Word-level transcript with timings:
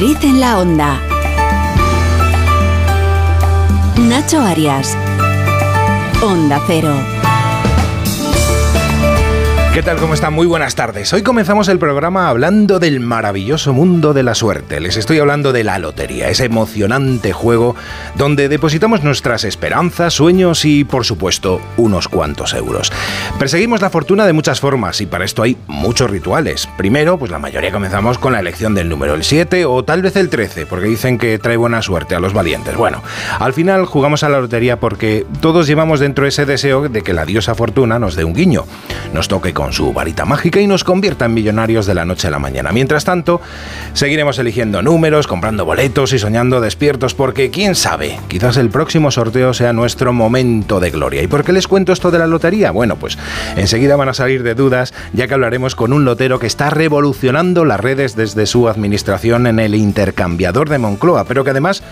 Madrid 0.00 0.16
en 0.22 0.40
la 0.40 0.58
onda. 0.58 0.98
Nacho 3.98 4.40
Arias. 4.40 4.96
Onda 6.22 6.58
Cero. 6.66 7.19
¿Qué 9.72 9.84
tal? 9.84 9.98
¿Cómo 9.98 10.14
están? 10.14 10.34
Muy 10.34 10.48
buenas 10.48 10.74
tardes. 10.74 11.12
Hoy 11.12 11.22
comenzamos 11.22 11.68
el 11.68 11.78
programa 11.78 12.28
hablando 12.28 12.80
del 12.80 12.98
maravilloso 12.98 13.72
mundo 13.72 14.12
de 14.12 14.24
la 14.24 14.34
suerte. 14.34 14.80
Les 14.80 14.96
estoy 14.96 15.20
hablando 15.20 15.52
de 15.52 15.62
la 15.62 15.78
lotería, 15.78 16.28
ese 16.28 16.46
emocionante 16.46 17.32
juego 17.32 17.76
donde 18.16 18.48
depositamos 18.48 19.04
nuestras 19.04 19.44
esperanzas, 19.44 20.12
sueños 20.14 20.64
y, 20.64 20.82
por 20.82 21.04
supuesto, 21.04 21.60
unos 21.76 22.08
cuantos 22.08 22.52
euros. 22.52 22.90
Perseguimos 23.38 23.80
la 23.80 23.90
fortuna 23.90 24.26
de 24.26 24.32
muchas 24.32 24.58
formas 24.58 25.00
y 25.00 25.06
para 25.06 25.24
esto 25.24 25.44
hay 25.44 25.56
muchos 25.68 26.10
rituales. 26.10 26.68
Primero, 26.76 27.16
pues 27.16 27.30
la 27.30 27.38
mayoría 27.38 27.70
comenzamos 27.70 28.18
con 28.18 28.32
la 28.32 28.40
elección 28.40 28.74
del 28.74 28.88
número, 28.88 29.14
el 29.14 29.22
7 29.22 29.66
o 29.66 29.84
tal 29.84 30.02
vez 30.02 30.16
el 30.16 30.30
13, 30.30 30.66
porque 30.66 30.88
dicen 30.88 31.16
que 31.16 31.38
trae 31.38 31.56
buena 31.56 31.80
suerte 31.80 32.16
a 32.16 32.20
los 32.20 32.32
valientes. 32.32 32.76
Bueno, 32.76 33.04
al 33.38 33.52
final 33.52 33.86
jugamos 33.86 34.24
a 34.24 34.30
la 34.30 34.40
lotería 34.40 34.80
porque 34.80 35.24
todos 35.40 35.68
llevamos 35.68 36.00
dentro 36.00 36.26
ese 36.26 36.44
deseo 36.44 36.88
de 36.88 37.02
que 37.02 37.12
la 37.12 37.24
diosa 37.24 37.54
fortuna 37.54 38.00
nos 38.00 38.16
dé 38.16 38.24
un 38.24 38.34
guiño, 38.34 38.64
nos 39.14 39.28
toque 39.28 39.54
con 39.60 39.74
su 39.74 39.92
varita 39.92 40.24
mágica 40.24 40.58
y 40.58 40.66
nos 40.66 40.84
convierta 40.84 41.26
en 41.26 41.34
millonarios 41.34 41.84
de 41.84 41.92
la 41.92 42.06
noche 42.06 42.28
a 42.28 42.30
la 42.30 42.38
mañana. 42.38 42.72
Mientras 42.72 43.04
tanto, 43.04 43.42
seguiremos 43.92 44.38
eligiendo 44.38 44.80
números, 44.80 45.26
comprando 45.26 45.66
boletos 45.66 46.14
y 46.14 46.18
soñando 46.18 46.62
despiertos 46.62 47.12
porque 47.12 47.50
quién 47.50 47.74
sabe, 47.74 48.18
quizás 48.28 48.56
el 48.56 48.70
próximo 48.70 49.10
sorteo 49.10 49.52
sea 49.52 49.74
nuestro 49.74 50.14
momento 50.14 50.80
de 50.80 50.90
gloria. 50.90 51.22
¿Y 51.22 51.26
por 51.26 51.44
qué 51.44 51.52
les 51.52 51.68
cuento 51.68 51.92
esto 51.92 52.10
de 52.10 52.18
la 52.18 52.26
lotería? 52.26 52.70
Bueno, 52.70 52.96
pues 52.96 53.18
enseguida 53.54 53.96
van 53.96 54.08
a 54.08 54.14
salir 54.14 54.44
de 54.44 54.54
dudas 54.54 54.94
ya 55.12 55.28
que 55.28 55.34
hablaremos 55.34 55.74
con 55.74 55.92
un 55.92 56.06
lotero 56.06 56.38
que 56.38 56.46
está 56.46 56.70
revolucionando 56.70 57.66
las 57.66 57.80
redes 57.80 58.16
desde 58.16 58.46
su 58.46 58.66
administración 58.66 59.46
en 59.46 59.58
el 59.58 59.74
intercambiador 59.74 60.70
de 60.70 60.78
Moncloa, 60.78 61.24
pero 61.24 61.44
que 61.44 61.50
además 61.50 61.82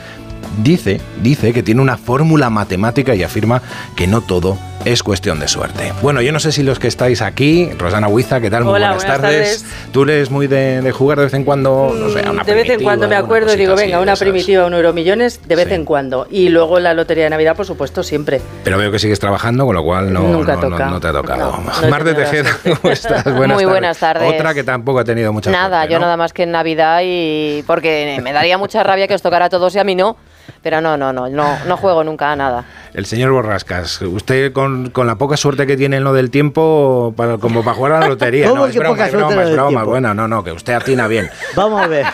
dice, 0.58 1.00
dice 1.22 1.52
que 1.52 1.62
tiene 1.62 1.80
una 1.80 1.96
fórmula 1.96 2.50
matemática 2.50 3.14
y 3.14 3.22
afirma 3.22 3.62
que 3.96 4.06
no 4.06 4.20
todo 4.20 4.58
es 4.84 5.02
cuestión 5.02 5.40
de 5.40 5.48
suerte. 5.48 5.92
Bueno, 6.02 6.22
yo 6.22 6.30
no 6.32 6.38
sé 6.38 6.52
si 6.52 6.62
los 6.62 6.78
que 6.78 6.86
estáis 6.86 7.20
aquí, 7.20 7.68
Rosana 7.78 8.06
Huiza, 8.08 8.40
¿qué 8.40 8.48
tal? 8.48 8.62
Muy 8.64 8.74
Hola, 8.74 8.90
buenas, 8.94 9.04
buenas 9.04 9.20
tardes. 9.20 9.64
¿Tú 9.92 10.02
eres 10.04 10.30
muy 10.30 10.46
de, 10.46 10.80
de 10.80 10.92
jugar 10.92 11.18
de 11.18 11.24
vez 11.24 11.34
en 11.34 11.44
cuando? 11.44 11.92
No 11.94 12.08
sé, 12.10 12.24
a 12.24 12.30
una 12.30 12.44
de 12.44 12.54
vez 12.54 12.70
en 12.70 12.82
cuando 12.82 13.08
me 13.08 13.16
acuerdo 13.16 13.52
y 13.52 13.56
digo, 13.56 13.74
venga, 13.74 14.00
una 14.00 14.14
primitiva, 14.14 14.64
un 14.66 14.74
euromillones, 14.74 15.40
de 15.46 15.56
vez 15.56 15.68
Sí. 15.68 15.74
en 15.74 15.84
cuando. 15.84 16.28
Y 16.30 16.48
luego 16.48 16.78
la 16.78 16.94
lotería 16.94 17.24
de 17.24 17.30
Navidad, 17.30 17.56
por 17.56 17.66
supuesto, 17.66 18.02
siempre. 18.04 18.40
Pero 18.64 18.78
veo 18.78 18.90
que 18.92 19.00
sigues 19.00 19.18
trabajando, 19.18 19.66
con 19.66 19.74
lo 19.74 19.82
cual 19.82 20.12
no, 20.12 20.22
Nunca 20.22 20.54
no, 20.54 20.62
no- 20.62 20.68
toca. 20.70 20.86
no 20.90 21.00
te 21.00 21.08
ha 21.08 21.12
tocado. 21.12 21.58
No, 21.60 21.72
no 21.82 21.86
he 21.86 21.90
Mar 21.90 22.04
de 22.04 22.14
tenido 22.14 22.32
la 22.44 22.52
Tejeda. 22.62 22.76
¿cómo 22.80 22.92
estás? 22.92 23.24
Buenas 23.24 23.56
Muy 23.56 23.64
buenas 23.66 23.98
tardes. 23.98 24.32
Otra 24.32 24.54
que 24.54 24.62
tampoco 24.62 25.00
ha 25.00 25.04
tenido 25.04 25.32
mucha 25.32 25.50
Nada, 25.50 25.78
suerte, 25.80 25.92
yo 25.92 25.98
nada 25.98 26.16
más 26.16 26.32
que 26.32 26.44
en 26.44 26.52
Navidad 26.52 27.00
y 27.04 27.62
porque 27.66 28.20
me 28.22 28.32
daría 28.32 28.56
mucha 28.56 28.84
rabia 28.84 29.08
que 29.08 29.14
os 29.14 29.22
tocara 29.22 29.46
a 29.46 29.50
todos 29.50 29.74
y 29.74 29.80
a 29.80 29.84
mí 29.84 29.96
no. 29.96 30.16
Pero 30.62 30.80
no, 30.80 30.96
no, 30.96 31.12
no, 31.12 31.28
no, 31.28 31.64
no 31.66 31.76
juego 31.76 32.04
nunca 32.04 32.32
a 32.32 32.36
nada. 32.36 32.64
El 32.94 33.06
señor 33.06 33.32
Borrascas, 33.32 34.00
usted 34.02 34.52
con, 34.52 34.90
con 34.90 35.06
la 35.06 35.16
poca 35.16 35.36
suerte 35.36 35.66
que 35.66 35.76
tiene 35.76 35.98
en 35.98 36.04
lo 36.04 36.12
del 36.12 36.30
tiempo, 36.30 37.12
para, 37.16 37.38
como 37.38 37.62
para 37.62 37.76
jugar 37.76 37.92
a 37.92 38.00
la 38.00 38.08
lotería. 38.08 38.48
¿Cómo 38.48 38.62
no, 38.62 38.66
es 38.66 38.72
que 38.72 38.78
broma, 38.78 38.94
poca 38.94 39.06
es 39.06 39.12
broma, 39.12 39.30
es 39.30 39.48
del 39.48 39.54
broma. 39.54 39.68
tiempo? 39.70 39.90
Bueno, 39.90 40.14
no, 40.14 40.28
no, 40.28 40.44
que 40.44 40.52
usted 40.52 40.72
atina 40.72 41.06
bien. 41.06 41.30
Vamos 41.54 41.82
a 41.82 41.86
ver. 41.86 42.06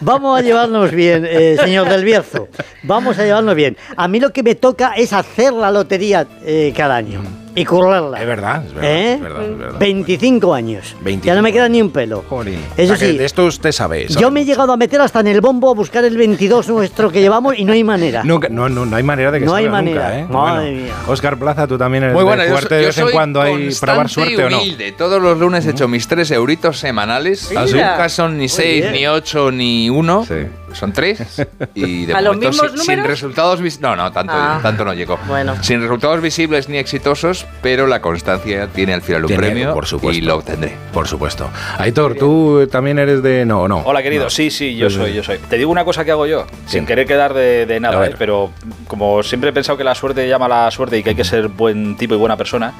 Vamos 0.00 0.38
a 0.38 0.42
llevarnos 0.42 0.90
bien, 0.90 1.26
eh, 1.28 1.56
señor 1.58 1.88
del 1.88 2.04
Bierzo. 2.04 2.48
Vamos 2.82 3.18
a 3.18 3.24
llevarnos 3.24 3.54
bien. 3.54 3.76
A 3.96 4.08
mí 4.08 4.20
lo 4.20 4.32
que 4.32 4.42
me 4.42 4.54
toca 4.54 4.92
es 4.96 5.12
hacer 5.12 5.52
la 5.52 5.70
lotería 5.70 6.26
eh, 6.44 6.72
cada 6.76 6.96
año 6.96 7.22
y 7.56 7.64
currarla. 7.64 8.20
Es 8.20 8.26
verdad, 8.26 8.62
es 8.64 8.72
verdad, 8.74 8.90
¿Eh? 8.90 9.12
es 9.14 9.20
verdad, 9.20 9.42
es 9.44 9.58
verdad. 9.58 9.78
25 9.80 10.54
años. 10.54 10.94
25 11.00 11.26
Ya 11.26 11.34
no 11.34 11.42
me 11.42 11.52
queda 11.52 11.68
ni 11.68 11.82
un 11.82 11.90
pelo. 11.90 12.24
Jolín. 12.28 12.60
Eso 12.76 12.92
O 12.92 12.96
sea 12.96 13.06
que 13.06 13.12
sí, 13.12 13.18
de 13.18 13.24
esto 13.24 13.44
usted 13.46 13.72
sabe. 13.72 14.08
sabe 14.08 14.20
yo 14.20 14.30
me 14.30 14.42
he 14.42 14.44
llegado 14.44 14.72
a 14.72 14.76
meter 14.76 15.00
hasta 15.00 15.20
en 15.20 15.26
el 15.26 15.40
bombo 15.40 15.70
a 15.70 15.74
buscar 15.74 16.04
el 16.04 16.16
22 16.16 16.68
nuestro 16.68 17.10
que 17.10 17.20
llevamos 17.20 17.58
y 17.58 17.64
no 17.64 17.72
hay 17.72 17.82
manera. 17.82 18.22
Nunca- 18.24 18.48
no, 18.48 18.68
no, 18.68 18.86
no 18.86 18.94
hay 18.96 19.02
manera 19.02 19.30
de 19.32 19.40
que 19.40 19.46
No 19.46 19.54
hay 19.54 19.68
manera. 19.68 20.08
nunca, 20.08 20.18
¿eh? 20.20 20.26
Madre 20.30 20.70
mía. 20.72 20.92
Oscar 21.08 21.36
Plaza, 21.38 21.66
tú 21.66 21.76
también 21.76 22.04
eres 22.04 22.14
Muy 22.14 22.20
de 22.20 22.26
buena, 22.28 22.46
yo, 22.46 22.68
de 22.68 22.76
vez 22.86 22.98
en 22.98 23.10
cuando 23.10 23.40
hay 23.40 23.70
probar 23.80 24.08
suerte 24.08 24.44
o 24.44 24.50
no. 24.50 24.58
humilde. 24.60 24.92
Todos 24.92 25.20
los 25.20 25.38
lunes 25.38 25.66
he 25.66 25.70
hecho 25.70 25.88
mis 25.88 26.06
tres 26.06 26.30
euritos 26.30 26.78
semanales. 26.78 27.50
¿Ah? 27.56 27.64
Nunca 27.66 28.08
son 28.08 28.36
ni 28.38 28.48
seis, 28.48 28.82
bien. 28.82 28.92
ni 28.92 29.06
ocho, 29.06 29.50
ni 29.50 29.88
uno. 29.90 30.24
Sí. 30.26 30.34
Son 30.78 30.92
tres. 30.92 31.46
Y 31.74 32.06
de 32.06 32.14
¿A 32.14 32.20
los 32.20 32.36
momento 32.36 32.62
mismos 32.64 32.84
sin, 32.84 32.96
sin 32.96 33.04
resultados 33.04 33.60
No, 33.80 33.96
no, 33.96 34.10
tanto, 34.12 34.32
Ah. 34.34 34.60
tanto 34.62 34.84
no 34.84 34.94
llegó. 34.94 35.18
Bueno. 35.26 35.54
Sin 35.62 35.80
resultados 35.80 36.20
visibles 36.20 36.68
ni 36.68 36.78
exitosos, 36.78 37.46
pero 37.62 37.86
la 37.86 38.00
constancia 38.00 38.66
tiene 38.68 38.94
al 38.94 39.02
final 39.02 39.22
un 39.22 39.28
Tiene, 39.28 39.42
premio 39.42 39.72
por 39.74 39.86
supuesto. 39.86 40.18
y 40.18 40.20
lo 40.22 40.36
obtendré. 40.36 40.74
Por 40.92 41.06
supuesto. 41.08 41.48
Aitor, 41.78 42.14
tú 42.14 42.66
también 42.70 42.98
eres 42.98 43.22
de. 43.22 43.44
No, 43.46 43.68
no. 43.68 43.78
Hola 43.84 44.02
querido, 44.02 44.24
No. 44.24 44.30
sí, 44.30 44.50
sí, 44.50 44.76
yo 44.76 44.88
Sí, 44.90 44.96
sí. 44.96 45.02
soy, 45.02 45.14
yo 45.14 45.22
soy. 45.22 45.38
Te 45.38 45.56
digo 45.56 45.70
una 45.70 45.84
cosa 45.84 46.04
que 46.04 46.10
hago 46.10 46.26
yo, 46.26 46.46
sin 46.66 46.86
querer 46.86 47.06
quedar 47.06 47.34
de, 47.34 47.66
de 47.66 47.80
nada. 47.80 48.06
¿eh? 48.06 48.14
pero 48.18 48.50
como 48.86 49.22
siempre 49.22 49.50
he 49.50 49.52
pensado 49.52 49.76
que 49.78 49.84
la 49.84 49.94
suerte 49.94 50.28
llama 50.28 50.46
a 50.46 50.48
la 50.64 50.70
suerte 50.70 50.98
y 50.98 51.02
que 51.02 51.10
hay 51.10 51.16
que 51.16 51.24
ser 51.24 51.48
buen 51.48 51.96
tipo 51.96 52.14
y 52.14 52.18
buena 52.18 52.36
persona, 52.36 52.72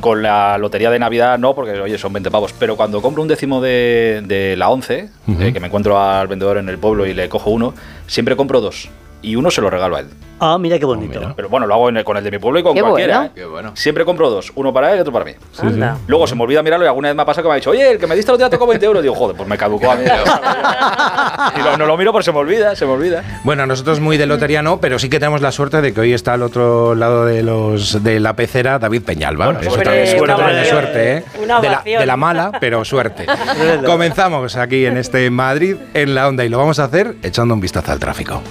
con 0.00 0.22
la 0.22 0.58
lotería 0.58 0.90
de 0.90 0.98
Navidad 0.98 1.38
no, 1.38 1.54
porque 1.54 1.78
oye, 1.80 1.98
son 1.98 2.12
20 2.12 2.30
pavos, 2.30 2.52
pero 2.58 2.76
cuando 2.76 3.00
compro 3.02 3.22
un 3.22 3.28
décimo 3.28 3.60
de, 3.60 4.22
de 4.26 4.56
la 4.56 4.70
11, 4.70 5.08
Ujú. 5.28 5.42
eh, 5.42 5.52
que 5.52 5.60
me 5.60 5.66
encuentro 5.68 5.98
al 6.00 6.26
vendedor 6.28 6.56
en 6.58 6.68
el 6.68 6.78
pueblo 6.78 7.06
y 7.06 7.14
le 7.14 7.28
cojo 7.28 7.50
uno, 7.50 7.74
siempre 8.06 8.36
compro 8.36 8.60
dos. 8.60 8.88
Y 9.22 9.36
uno 9.36 9.50
se 9.50 9.60
lo 9.60 9.68
regalo 9.70 9.96
a 9.96 10.00
él. 10.00 10.06
Ah, 10.42 10.56
mira 10.58 10.78
qué 10.78 10.86
bonito. 10.86 11.20
mira. 11.20 11.34
Pero 11.36 11.50
bueno, 11.50 11.66
lo 11.66 11.74
hago 11.74 11.90
en 11.90 11.98
el- 11.98 12.04
con 12.04 12.16
el 12.16 12.24
de 12.24 12.30
mi 12.30 12.38
pueblo 12.38 12.60
y 12.60 12.62
con 12.62 12.74
Qué 12.74 12.80
cualquiera. 12.80 13.16
bueno. 13.18 13.28
¿eh? 13.30 13.32
Qué 13.34 13.44
bueno. 13.44 13.72
Siempre 13.74 14.06
compro 14.06 14.30
dos, 14.30 14.50
uno 14.54 14.72
para 14.72 14.90
él 14.90 14.96
y 14.96 15.00
otro 15.02 15.12
para 15.12 15.26
mí. 15.26 15.32
Anda. 15.58 15.98
Luego 16.06 16.26
se 16.26 16.34
me 16.34 16.42
olvida 16.44 16.62
mirarlo 16.62 16.86
y 16.86 16.88
alguna 16.88 17.08
vez 17.08 17.16
me 17.16 17.20
ha 17.20 17.26
pasado 17.26 17.42
que 17.42 17.48
me 17.48 17.52
ha 17.52 17.56
dicho, 17.56 17.68
oye, 17.68 17.90
el 17.90 17.98
que 17.98 18.06
me 18.06 18.16
diste 18.16 18.30
el 18.30 18.36
otro 18.36 18.46
día 18.46 18.50
tocó 18.50 18.66
20 18.66 18.86
euros. 18.86 19.02
Digo, 19.02 19.14
joder, 19.14 19.36
pues 19.36 19.46
me 19.46 19.58
caducó 19.58 19.90
a 19.90 19.96
mí. 19.96 20.04
y 21.56 21.62
lo- 21.62 21.76
no 21.76 21.84
lo 21.84 21.96
miro 21.98 22.12
porque 22.12 22.24
se 22.24 22.32
me 22.32 22.38
olvida, 22.38 22.74
se 22.74 22.86
me 22.86 22.92
olvida. 22.92 23.22
Bueno, 23.44 23.66
nosotros 23.66 24.00
muy 24.00 24.16
de 24.16 24.24
lotería 24.24 24.62
no, 24.62 24.80
pero 24.80 24.98
sí 24.98 25.10
que 25.10 25.18
tenemos 25.18 25.42
la 25.42 25.52
suerte 25.52 25.82
de 25.82 25.92
que 25.92 26.00
hoy 26.00 26.14
está 26.14 26.32
al 26.32 26.42
otro 26.42 26.94
lado 26.94 27.26
de 27.26 27.42
los 27.42 28.02
de 28.02 28.18
la 28.18 28.34
pecera 28.34 28.78
David 28.78 29.02
Peñalba. 29.02 29.44
Bueno, 29.44 29.60
Eso 29.60 29.72
también 29.72 30.04
es 30.04 30.10
suerte, 30.12 30.24
una 30.24 30.36
ovación. 30.36 30.66
suerte, 30.66 31.16
¿eh? 31.18 31.24
Una 31.42 31.60
De 31.60 31.68
la, 31.68 31.82
de 31.84 32.06
la 32.06 32.16
mala, 32.16 32.52
pero 32.58 32.82
suerte. 32.86 33.26
Comenzamos 33.84 34.56
aquí 34.56 34.86
en 34.86 34.96
este 34.96 35.28
Madrid, 35.28 35.76
en 35.92 36.14
la 36.14 36.28
onda, 36.28 36.46
y 36.46 36.48
lo 36.48 36.56
vamos 36.56 36.78
a 36.78 36.84
hacer 36.84 37.16
echando 37.22 37.52
un 37.52 37.60
vistazo 37.60 37.92
al 37.92 37.98
tráfico. 37.98 38.42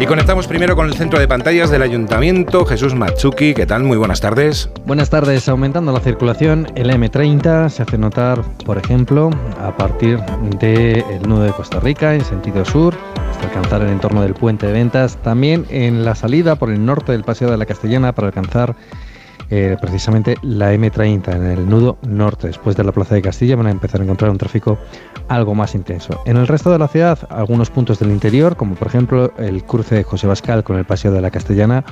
Y 0.00 0.06
conectamos 0.06 0.46
primero 0.48 0.74
con 0.74 0.86
el 0.86 0.94
centro 0.94 1.18
de 1.18 1.28
pantallas 1.28 1.70
del 1.70 1.80
Ayuntamiento, 1.80 2.66
Jesús 2.66 2.94
Matsuki. 2.94 3.54
¿Qué 3.54 3.64
tal? 3.64 3.84
Muy 3.84 3.96
buenas 3.96 4.20
tardes. 4.20 4.68
Buenas 4.86 5.08
tardes. 5.08 5.48
Aumentando 5.48 5.92
la 5.92 6.00
circulación, 6.00 6.66
el 6.74 6.90
M30 6.90 7.70
se 7.70 7.82
hace 7.82 7.96
notar, 7.96 8.42
por 8.66 8.76
ejemplo, 8.76 9.30
a 9.60 9.74
partir 9.76 10.18
del 10.58 11.04
nudo 11.26 11.44
de 11.44 11.52
Costa 11.52 11.80
Rica 11.80 12.14
en 12.14 12.24
sentido 12.24 12.64
sur, 12.64 12.94
hasta 13.30 13.46
alcanzar 13.46 13.82
el 13.82 13.90
entorno 13.90 14.20
del 14.22 14.34
puente 14.34 14.66
de 14.66 14.72
ventas. 14.72 15.16
También 15.22 15.64
en 15.70 16.04
la 16.04 16.14
salida 16.14 16.56
por 16.56 16.70
el 16.70 16.84
norte 16.84 17.12
del 17.12 17.22
Paseo 17.22 17.50
de 17.50 17.56
la 17.56 17.64
Castellana 17.64 18.12
para 18.12 18.28
alcanzar 18.28 18.74
eh, 19.56 19.76
precisamente 19.80 20.36
la 20.42 20.74
M30 20.74 21.32
en 21.32 21.44
el 21.44 21.68
nudo 21.68 21.96
norte. 22.02 22.48
Después 22.48 22.74
de 22.74 22.82
la 22.82 22.90
Plaza 22.90 23.14
de 23.14 23.22
Castilla 23.22 23.54
van 23.54 23.68
a 23.68 23.70
empezar 23.70 24.00
a 24.00 24.02
encontrar 24.02 24.32
un 24.32 24.36
tráfico 24.36 24.78
algo 25.28 25.54
más 25.54 25.76
intenso. 25.76 26.20
En 26.26 26.36
el 26.36 26.48
resto 26.48 26.72
de 26.72 26.78
la 26.80 26.88
ciudad, 26.88 27.20
algunos 27.30 27.70
puntos 27.70 28.00
del 28.00 28.10
interior, 28.10 28.56
como 28.56 28.74
por 28.74 28.88
ejemplo 28.88 29.32
el 29.38 29.62
cruce 29.62 29.94
de 29.94 30.02
José 30.02 30.26
Bascal 30.26 30.64
con 30.64 30.76
el 30.76 30.84
Paseo 30.84 31.12
de 31.12 31.20
la 31.20 31.30
Castellana, 31.30 31.84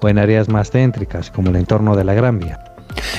o 0.00 0.08
en 0.08 0.18
áreas 0.18 0.48
más 0.48 0.70
céntricas, 0.70 1.30
como 1.30 1.50
el 1.50 1.56
entorno 1.56 1.94
de 1.94 2.04
la 2.04 2.14
Gran 2.14 2.38
Vía. 2.38 2.58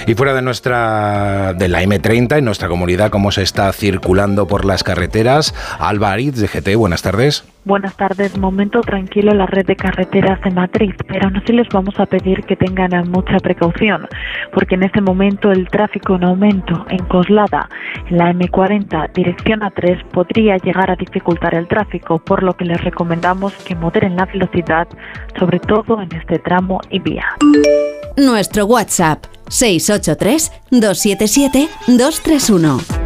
Y 0.07 0.15
fuera 0.15 0.33
de 0.33 0.41
nuestra 0.41 1.53
de 1.53 1.67
la 1.67 1.83
M30, 1.83 2.39
en 2.39 2.45
nuestra 2.45 2.69
comunidad, 2.69 3.11
cómo 3.11 3.31
se 3.31 3.43
está 3.43 3.71
circulando 3.71 4.47
por 4.47 4.65
las 4.65 4.83
carreteras. 4.83 5.53
Alba 5.77 6.11
Aritz, 6.11 6.39
de 6.39 6.47
GT, 6.47 6.75
buenas 6.75 7.03
tardes. 7.03 7.43
Buenas 7.63 7.95
tardes, 7.95 8.35
momento 8.39 8.81
tranquilo 8.81 9.31
en 9.33 9.37
la 9.37 9.45
red 9.45 9.67
de 9.67 9.75
carreteras 9.75 10.41
de 10.41 10.49
Madrid, 10.49 10.93
pero 11.07 11.27
aún 11.27 11.37
así 11.37 11.53
les 11.53 11.67
vamos 11.69 11.93
a 11.99 12.07
pedir 12.07 12.43
que 12.45 12.55
tengan 12.55 12.89
mucha 13.11 13.37
precaución, 13.37 14.07
porque 14.51 14.73
en 14.73 14.83
este 14.83 14.99
momento 14.99 15.51
el 15.51 15.67
tráfico 15.67 16.15
en 16.15 16.23
aumento 16.23 16.87
en 16.89 17.05
Coslada, 17.05 17.69
en 18.09 18.17
la 18.17 18.33
M40, 18.33 19.13
dirección 19.13 19.59
A3, 19.59 20.03
podría 20.07 20.57
llegar 20.57 20.89
a 20.89 20.95
dificultar 20.95 21.53
el 21.53 21.67
tráfico, 21.67 22.17
por 22.17 22.41
lo 22.41 22.57
que 22.57 22.65
les 22.65 22.83
recomendamos 22.83 23.53
que 23.63 23.75
moderen 23.75 24.15
la 24.15 24.25
velocidad, 24.25 24.87
sobre 25.37 25.59
todo 25.59 26.01
en 26.01 26.11
este 26.15 26.39
tramo 26.39 26.79
y 26.89 26.97
vía. 26.97 27.25
Nuestro 28.17 28.65
WhatsApp 28.65 29.25
683 29.49 30.51
277 30.71 31.69
231. 31.87 33.00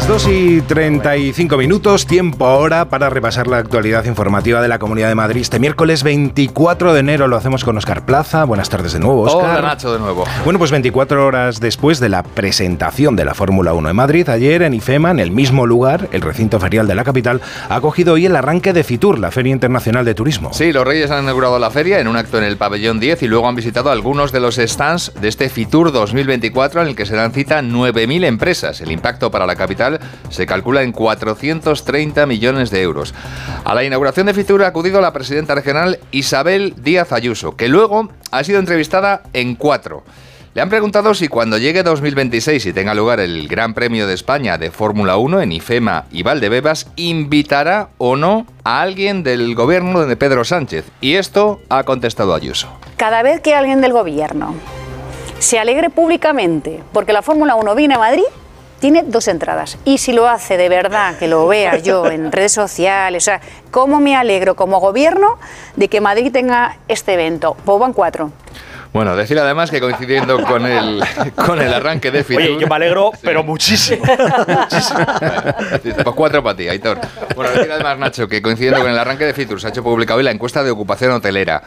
Las 0.00 0.08
2 0.08 0.28
y 0.28 0.60
35 0.62 1.58
minutos, 1.58 2.06
tiempo 2.06 2.46
ahora 2.46 2.88
para 2.88 3.10
repasar 3.10 3.46
la 3.46 3.58
actualidad 3.58 4.06
informativa 4.06 4.62
de 4.62 4.66
la 4.66 4.78
Comunidad 4.78 5.08
de 5.08 5.14
Madrid. 5.14 5.42
Este 5.42 5.58
miércoles 5.58 6.02
24 6.02 6.94
de 6.94 7.00
enero 7.00 7.28
lo 7.28 7.36
hacemos 7.36 7.64
con 7.64 7.76
Oscar 7.76 8.06
Plaza. 8.06 8.44
Buenas 8.44 8.70
tardes 8.70 8.94
de 8.94 8.98
nuevo, 8.98 9.20
Oscar. 9.20 9.58
Hola 9.58 9.60
Nacho, 9.60 9.92
de 9.92 9.98
nuevo. 9.98 10.24
Bueno, 10.42 10.58
pues 10.58 10.70
24 10.70 11.26
horas 11.26 11.60
después 11.60 12.00
de 12.00 12.08
la 12.08 12.22
presentación 12.22 13.14
de 13.14 13.26
la 13.26 13.34
Fórmula 13.34 13.74
1 13.74 13.90
en 13.90 13.96
Madrid, 13.96 14.26
ayer 14.30 14.62
en 14.62 14.72
IFEMA, 14.72 15.10
en 15.10 15.18
el 15.18 15.32
mismo 15.32 15.66
lugar, 15.66 16.08
el 16.12 16.22
recinto 16.22 16.58
ferial 16.58 16.88
de 16.88 16.94
la 16.94 17.04
capital, 17.04 17.42
ha 17.68 17.74
acogido 17.74 18.14
hoy 18.14 18.24
el 18.24 18.34
arranque 18.34 18.72
de 18.72 18.84
FITUR, 18.84 19.18
la 19.18 19.30
Feria 19.30 19.52
Internacional 19.52 20.06
de 20.06 20.14
Turismo. 20.14 20.54
Sí, 20.54 20.72
los 20.72 20.86
Reyes 20.86 21.10
han 21.10 21.24
inaugurado 21.24 21.58
la 21.58 21.70
feria 21.70 22.00
en 22.00 22.08
un 22.08 22.16
acto 22.16 22.38
en 22.38 22.44
el 22.44 22.56
pabellón 22.56 23.00
10 23.00 23.22
y 23.22 23.28
luego 23.28 23.46
han 23.46 23.54
visitado 23.54 23.90
algunos 23.90 24.32
de 24.32 24.40
los 24.40 24.56
stands 24.56 25.12
de 25.20 25.28
este 25.28 25.50
FITUR 25.50 25.92
2024 25.92 26.80
en 26.80 26.88
el 26.88 26.96
que 26.96 27.04
se 27.04 27.16
dan 27.16 27.32
cita 27.32 27.60
9.000 27.60 28.24
empresas. 28.24 28.80
El 28.80 28.92
impacto 28.92 29.30
para 29.30 29.44
la 29.44 29.56
capital 29.56 29.89
se 30.28 30.46
calcula 30.46 30.82
en 30.82 30.92
430 30.92 32.26
millones 32.26 32.70
de 32.70 32.82
euros. 32.82 33.14
A 33.64 33.74
la 33.74 33.84
inauguración 33.84 34.26
de 34.26 34.34
Fitur 34.34 34.62
ha 34.62 34.68
acudido 34.68 35.00
la 35.00 35.12
presidenta 35.12 35.54
regional 35.54 35.98
Isabel 36.10 36.74
Díaz 36.76 37.12
Ayuso, 37.12 37.56
que 37.56 37.68
luego 37.68 38.10
ha 38.30 38.44
sido 38.44 38.58
entrevistada 38.58 39.22
en 39.32 39.56
cuatro. 39.56 40.04
Le 40.52 40.62
han 40.62 40.68
preguntado 40.68 41.14
si 41.14 41.28
cuando 41.28 41.58
llegue 41.58 41.84
2026 41.84 42.66
y 42.66 42.72
tenga 42.72 42.92
lugar 42.92 43.20
el 43.20 43.46
Gran 43.46 43.72
Premio 43.72 44.08
de 44.08 44.14
España 44.14 44.58
de 44.58 44.72
Fórmula 44.72 45.16
1 45.16 45.42
en 45.42 45.52
IFEMA 45.52 46.06
y 46.10 46.24
Valdebebas, 46.24 46.88
invitará 46.96 47.90
o 47.98 48.16
no 48.16 48.46
a 48.64 48.80
alguien 48.80 49.22
del 49.22 49.54
gobierno 49.54 50.04
de 50.06 50.16
Pedro 50.16 50.44
Sánchez. 50.44 50.86
Y 51.00 51.14
esto 51.14 51.60
ha 51.68 51.84
contestado 51.84 52.34
Ayuso. 52.34 52.68
Cada 52.96 53.22
vez 53.22 53.40
que 53.40 53.54
alguien 53.54 53.80
del 53.80 53.92
gobierno 53.92 54.56
se 55.38 55.60
alegre 55.60 55.88
públicamente 55.88 56.82
porque 56.92 57.12
la 57.12 57.22
Fórmula 57.22 57.54
1 57.54 57.74
viene 57.76 57.94
a 57.94 57.98
Madrid, 57.98 58.24
tiene 58.80 59.04
dos 59.04 59.28
entradas. 59.28 59.78
Y 59.84 59.98
si 59.98 60.12
lo 60.12 60.28
hace 60.28 60.56
de 60.56 60.68
verdad, 60.68 61.16
que 61.16 61.28
lo 61.28 61.46
vea 61.46 61.76
yo 61.76 62.06
en 62.06 62.32
redes 62.32 62.52
sociales, 62.52 63.22
o 63.22 63.26
sea, 63.26 63.40
¿cómo 63.70 64.00
me 64.00 64.16
alegro 64.16 64.56
como 64.56 64.80
gobierno 64.80 65.38
de 65.76 65.88
que 65.88 66.00
Madrid 66.00 66.32
tenga 66.32 66.78
este 66.88 67.14
evento? 67.14 67.56
Pues 67.64 67.78
van 67.78 67.92
cuatro. 67.92 68.32
Bueno, 68.92 69.14
decir 69.14 69.38
además 69.38 69.70
que 69.70 69.80
coincidiendo 69.80 70.42
con 70.44 70.66
el, 70.66 71.02
con 71.46 71.60
el 71.60 71.72
arranque 71.72 72.10
de 72.10 72.24
Fitur... 72.24 72.42
Oye, 72.42 72.58
yo 72.60 72.66
me 72.66 72.74
alegro, 72.74 73.12
pero 73.22 73.44
muchísimo. 73.44 74.04
muchísimo. 74.04 75.00
pues 75.82 76.16
cuatro 76.16 76.42
para 76.42 76.56
ti, 76.56 76.68
Aitor. 76.68 76.98
Bueno, 77.36 77.52
decir 77.52 77.70
además, 77.70 77.98
Nacho, 77.98 78.28
que 78.28 78.42
coincidiendo 78.42 78.80
con 78.80 78.90
el 78.90 78.98
arranque 78.98 79.24
de 79.24 79.34
Fitur 79.34 79.60
se 79.60 79.68
ha 79.68 79.70
hecho 79.70 79.84
pública 79.84 80.14
hoy 80.14 80.24
la 80.24 80.32
encuesta 80.32 80.64
de 80.64 80.70
ocupación 80.70 81.12
hotelera. 81.12 81.62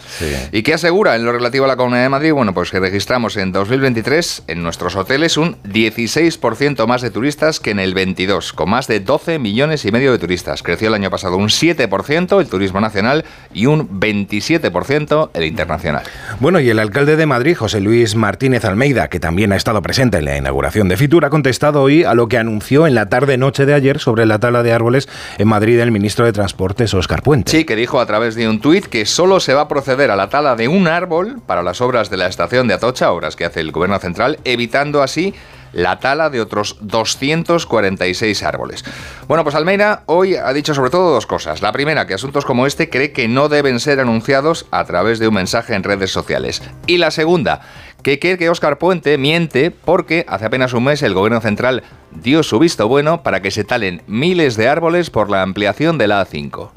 ¿Y 0.52 0.64
qué 0.64 0.74
asegura 0.74 1.16
en 1.16 1.24
lo 1.24 1.32
relativo 1.32 1.66
a 1.66 1.68
la 1.70 1.78
Comunidad 1.78 2.04
de 2.04 2.10
Madrid? 2.10 2.34
Bueno, 2.34 2.54
pues 2.54 2.72
que 2.72 2.80
registramos 2.80 3.38
en 3.38 3.52
2023 3.52 4.44
en 4.48 4.62
nuestros 4.62 4.96
hoteles 4.96 5.38
un 5.38 5.62
16% 5.64 6.86
más 6.88 7.02
de 7.02 7.10
turistas 7.10 7.60
que 7.60 7.72
en 7.72 7.80
el 7.80 7.94
22, 7.94 8.54
con 8.54 8.70
más 8.70 8.88
de 8.88 9.00
12 9.00 9.40
millones 9.40 9.86
y 9.86 9.92
medio 9.92 10.12
de 10.12 10.20
turistas. 10.20 10.62
Creció 10.62 10.90
el 10.90 10.94
año 10.94 11.10
pasado 11.10 11.38
un 11.38 11.48
7% 11.48 12.40
el 12.40 12.48
turismo 12.48 12.82
nacional 12.82 13.24
y 13.54 13.66
un 13.66 14.00
27% 14.00 15.30
el 15.34 15.44
internacional. 15.46 16.04
Bueno, 16.40 16.60
y 16.60 16.70
el 16.70 16.80
alcalde 16.80 17.13
de 17.16 17.26
Madrid, 17.26 17.56
José 17.56 17.80
Luis 17.80 18.16
Martínez 18.16 18.66
Almeida, 18.66 19.08
que 19.08 19.20
también 19.20 19.52
ha 19.52 19.56
estado 19.56 19.82
presente 19.82 20.18
en 20.18 20.26
la 20.26 20.38
inauguración 20.38 20.88
de 20.88 20.98
Fitur, 20.98 21.26
ha 21.26 21.30
contestado 21.30 21.82
hoy 21.82 22.04
a 22.04 22.14
lo 22.14 22.28
que 22.28 22.38
anunció 22.38 22.88
en 22.88 22.96
la 22.96 23.10
tarde-noche 23.10 23.66
de 23.66 23.74
ayer 23.74 24.00
sobre 24.00 24.26
la 24.26 24.40
tala 24.40 24.64
de 24.64 24.74
árboles 24.74 25.08
en 25.38 25.48
Madrid 25.48 25.80
el 25.80 25.92
ministro 25.92 26.26
de 26.26 26.34
Transportes, 26.34 26.94
Óscar 26.94 27.24
Puente. 27.24 27.52
Sí, 27.52 27.66
que 27.66 27.76
dijo 27.76 28.00
a 28.00 28.06
través 28.06 28.36
de 28.36 28.48
un 28.48 28.60
tuit 28.60 28.86
que 28.86 29.06
solo 29.06 29.40
se 29.40 29.54
va 29.54 29.62
a 29.62 29.68
proceder 29.68 30.12
a 30.12 30.16
la 30.16 30.30
tala 30.30 30.56
de 30.56 30.68
un 30.68 30.88
árbol 30.88 31.42
para 31.46 31.64
las 31.64 31.82
obras 31.82 32.10
de 32.10 32.18
la 32.18 32.28
estación 32.28 32.68
de 32.68 32.74
Atocha, 32.74 33.12
obras 33.12 33.36
que 33.36 33.46
hace 33.46 33.60
el 33.60 33.72
gobierno 33.72 34.00
central, 34.00 34.40
evitando 34.44 35.02
así 35.02 35.34
la 35.74 36.00
tala 36.00 36.30
de 36.30 36.40
otros 36.40 36.78
246 36.82 38.44
árboles. 38.44 38.86
Bueno, 39.28 39.44
pues 39.44 39.56
Almeida 39.56 40.04
hoy 40.06 40.36
ha 40.36 40.54
dicho 40.54 40.74
sobre 40.74 40.92
todo 40.92 41.14
dos 41.14 41.26
cosas. 41.26 41.62
La 41.62 41.72
primera, 41.72 42.08
que 42.08 42.14
asuntos 42.14 42.46
como 42.46 42.66
este 42.66 42.90
cree 42.90 43.12
que 43.12 43.28
no 43.28 43.50
deben 43.50 43.80
ser 43.80 44.00
anunciados 44.00 44.66
a 44.72 44.86
través 44.86 45.20
de 45.20 45.28
un 45.28 45.34
mensaje 45.34 45.74
en 45.76 45.84
redes 45.84 46.12
sociales. 46.12 46.62
Y 46.88 46.98
la 46.98 47.12
segunda, 47.12 47.62
que 48.02 48.20
cree 48.20 48.38
que 48.38 48.50
Óscar 48.50 48.78
Puente 48.78 49.18
miente 49.18 49.72
porque 49.72 50.26
hace 50.28 50.46
apenas 50.46 50.74
un 50.74 50.86
mes 50.86 51.02
el 51.02 51.14
gobierno 51.14 51.42
central 51.42 51.84
dio 52.12 52.44
su 52.44 52.60
visto 52.60 52.88
bueno 52.88 53.24
para 53.24 53.42
que 53.42 53.52
se 53.52 53.64
talen 53.64 54.04
miles 54.08 54.56
de 54.56 54.70
árboles 54.70 55.10
por 55.10 55.30
la 55.30 55.42
ampliación 55.42 55.98
de 55.98 56.08
la 56.08 56.26
A5. 56.26 56.70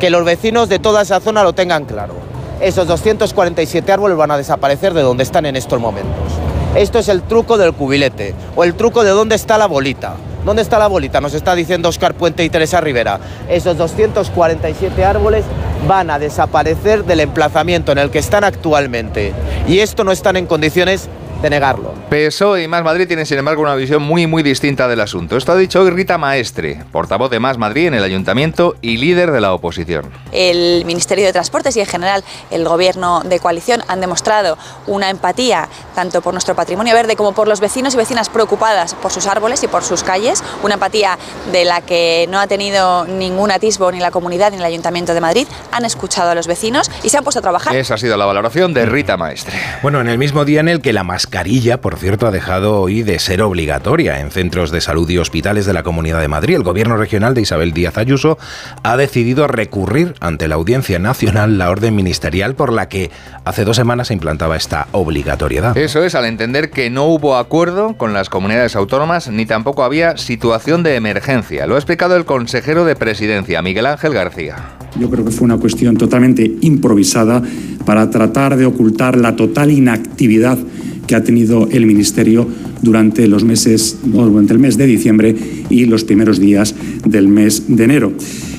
Que 0.00 0.10
los 0.10 0.24
vecinos 0.24 0.68
de 0.68 0.78
toda 0.78 1.02
esa 1.02 1.20
zona 1.20 1.44
lo 1.44 1.52
tengan 1.52 1.84
claro. 1.84 2.14
Esos 2.60 2.86
247 2.86 3.92
árboles 3.92 4.16
van 4.16 4.30
a 4.30 4.36
desaparecer 4.36 4.94
de 4.94 5.02
donde 5.02 5.24
están 5.24 5.46
en 5.46 5.56
estos 5.56 5.80
momentos. 5.80 6.32
Esto 6.74 6.98
es 6.98 7.08
el 7.08 7.20
truco 7.22 7.58
del 7.58 7.74
cubilete 7.74 8.34
o 8.56 8.64
el 8.64 8.74
truco 8.74 9.04
de 9.04 9.10
dónde 9.10 9.34
está 9.34 9.58
la 9.58 9.66
bolita. 9.66 10.14
¿Dónde 10.42 10.62
está 10.62 10.78
la 10.78 10.86
bolita? 10.86 11.20
Nos 11.20 11.34
está 11.34 11.54
diciendo 11.54 11.90
Oscar 11.90 12.14
Puente 12.14 12.44
y 12.44 12.48
Teresa 12.48 12.80
Rivera. 12.80 13.20
Esos 13.46 13.76
247 13.76 15.04
árboles 15.04 15.44
van 15.86 16.08
a 16.08 16.18
desaparecer 16.18 17.04
del 17.04 17.20
emplazamiento 17.20 17.92
en 17.92 17.98
el 17.98 18.10
que 18.10 18.20
están 18.20 18.42
actualmente. 18.42 19.34
Y 19.68 19.80
esto 19.80 20.02
no 20.02 20.12
están 20.12 20.36
en 20.36 20.46
condiciones 20.46 21.10
de 21.42 21.50
negarlo. 21.50 21.92
PSOE 22.08 22.62
y 22.62 22.68
Más 22.68 22.84
Madrid 22.84 23.06
tienen, 23.06 23.26
sin 23.26 23.38
embargo, 23.38 23.62
una 23.62 23.74
visión 23.74 24.02
muy, 24.02 24.26
muy 24.26 24.42
distinta 24.42 24.86
del 24.86 25.00
asunto. 25.00 25.36
Esto 25.36 25.52
ha 25.52 25.56
dicho 25.56 25.80
hoy 25.80 25.90
Rita 25.90 26.16
Maestre, 26.16 26.84
portavoz 26.92 27.30
de 27.30 27.40
Más 27.40 27.58
Madrid 27.58 27.88
en 27.88 27.94
el 27.94 28.04
ayuntamiento 28.04 28.76
y 28.80 28.96
líder 28.96 29.32
de 29.32 29.40
la 29.40 29.52
oposición. 29.52 30.10
El 30.30 30.84
Ministerio 30.84 31.26
de 31.26 31.32
Transportes 31.32 31.76
y, 31.76 31.80
en 31.80 31.86
general, 31.86 32.22
el 32.50 32.64
Gobierno 32.64 33.22
de 33.24 33.40
coalición 33.40 33.82
han 33.88 34.00
demostrado 34.00 34.56
una 34.86 35.10
empatía 35.10 35.68
tanto 35.94 36.22
por 36.22 36.32
nuestro 36.32 36.54
patrimonio 36.54 36.94
verde 36.94 37.16
como 37.16 37.32
por 37.32 37.48
los 37.48 37.60
vecinos 37.60 37.94
y 37.94 37.96
vecinas 37.96 38.28
preocupadas 38.28 38.94
por 38.94 39.10
sus 39.10 39.26
árboles 39.26 39.62
y 39.64 39.68
por 39.68 39.82
sus 39.82 40.04
calles. 40.04 40.44
Una 40.62 40.74
empatía 40.74 41.18
de 41.50 41.64
la 41.64 41.80
que 41.80 42.26
no 42.30 42.38
ha 42.38 42.46
tenido 42.46 43.04
ningún 43.06 43.50
atisbo 43.50 43.90
ni 43.90 43.98
la 43.98 44.12
comunidad 44.12 44.52
ni 44.52 44.58
el 44.58 44.64
Ayuntamiento 44.64 45.12
de 45.12 45.20
Madrid. 45.20 45.48
Han 45.72 45.84
escuchado 45.84 46.30
a 46.30 46.34
los 46.36 46.46
vecinos 46.46 46.88
y 47.02 47.08
se 47.08 47.18
han 47.18 47.24
puesto 47.24 47.40
a 47.40 47.42
trabajar. 47.42 47.74
Esa 47.74 47.94
ha 47.94 47.98
sido 47.98 48.16
la 48.16 48.26
valoración 48.26 48.72
de 48.74 48.86
Rita 48.86 49.16
Maestre. 49.16 49.58
Bueno, 49.82 50.00
en 50.00 50.08
el 50.08 50.18
mismo 50.18 50.44
día 50.44 50.60
en 50.60 50.68
el 50.68 50.80
que 50.80 50.92
la 50.92 51.02
mascarilla, 51.02 51.31
por 51.80 51.96
cierto, 51.96 52.26
ha 52.26 52.30
dejado 52.30 52.78
hoy 52.78 53.02
de 53.02 53.18
ser 53.18 53.40
obligatoria 53.40 54.20
en 54.20 54.30
centros 54.30 54.70
de 54.70 54.82
salud 54.82 55.08
y 55.08 55.16
hospitales 55.16 55.64
de 55.64 55.72
la 55.72 55.82
Comunidad 55.82 56.20
de 56.20 56.28
Madrid, 56.28 56.56
el 56.56 56.62
gobierno 56.62 56.98
regional 56.98 57.32
de 57.32 57.40
Isabel 57.40 57.72
Díaz 57.72 57.96
Ayuso 57.96 58.36
ha 58.82 58.98
decidido 58.98 59.46
recurrir 59.46 60.14
ante 60.20 60.46
la 60.46 60.56
Audiencia 60.56 60.98
Nacional 60.98 61.56
la 61.56 61.70
orden 61.70 61.96
ministerial 61.96 62.54
por 62.54 62.70
la 62.70 62.90
que 62.90 63.10
hace 63.46 63.64
dos 63.64 63.76
semanas 63.76 64.08
se 64.08 64.14
implantaba 64.14 64.56
esta 64.56 64.88
obligatoriedad. 64.92 65.74
Eso 65.74 66.04
es, 66.04 66.14
al 66.14 66.26
entender 66.26 66.70
que 66.70 66.90
no 66.90 67.06
hubo 67.06 67.36
acuerdo 67.36 67.96
con 67.96 68.12
las 68.12 68.28
comunidades 68.28 68.76
autónomas 68.76 69.28
ni 69.28 69.46
tampoco 69.46 69.84
había 69.84 70.18
situación 70.18 70.82
de 70.82 70.96
emergencia. 70.96 71.66
Lo 71.66 71.76
ha 71.76 71.78
explicado 71.78 72.14
el 72.14 72.26
consejero 72.26 72.84
de 72.84 72.94
presidencia, 72.94 73.62
Miguel 73.62 73.86
Ángel 73.86 74.12
García. 74.12 74.56
Yo 75.00 75.08
creo 75.08 75.24
que 75.24 75.30
fue 75.30 75.46
una 75.46 75.56
cuestión 75.56 75.96
totalmente 75.96 76.58
improvisada 76.60 77.42
para 77.86 78.10
tratar 78.10 78.58
de 78.58 78.66
ocultar 78.66 79.16
la 79.16 79.34
total 79.34 79.70
inactividad 79.70 80.58
que 81.06 81.14
ha 81.14 81.24
tenido 81.24 81.68
el 81.70 81.86
Ministerio 81.86 82.46
durante 82.82 83.28
los 83.28 83.44
meses, 83.44 83.98
durante 84.04 84.52
el 84.52 84.58
mes 84.58 84.76
de 84.76 84.86
diciembre 84.86 85.34
y 85.70 85.84
los 85.86 86.04
primeros 86.04 86.38
días 86.38 86.74
del 87.06 87.28
mes 87.28 87.64
de 87.68 87.84
enero. 87.84 88.12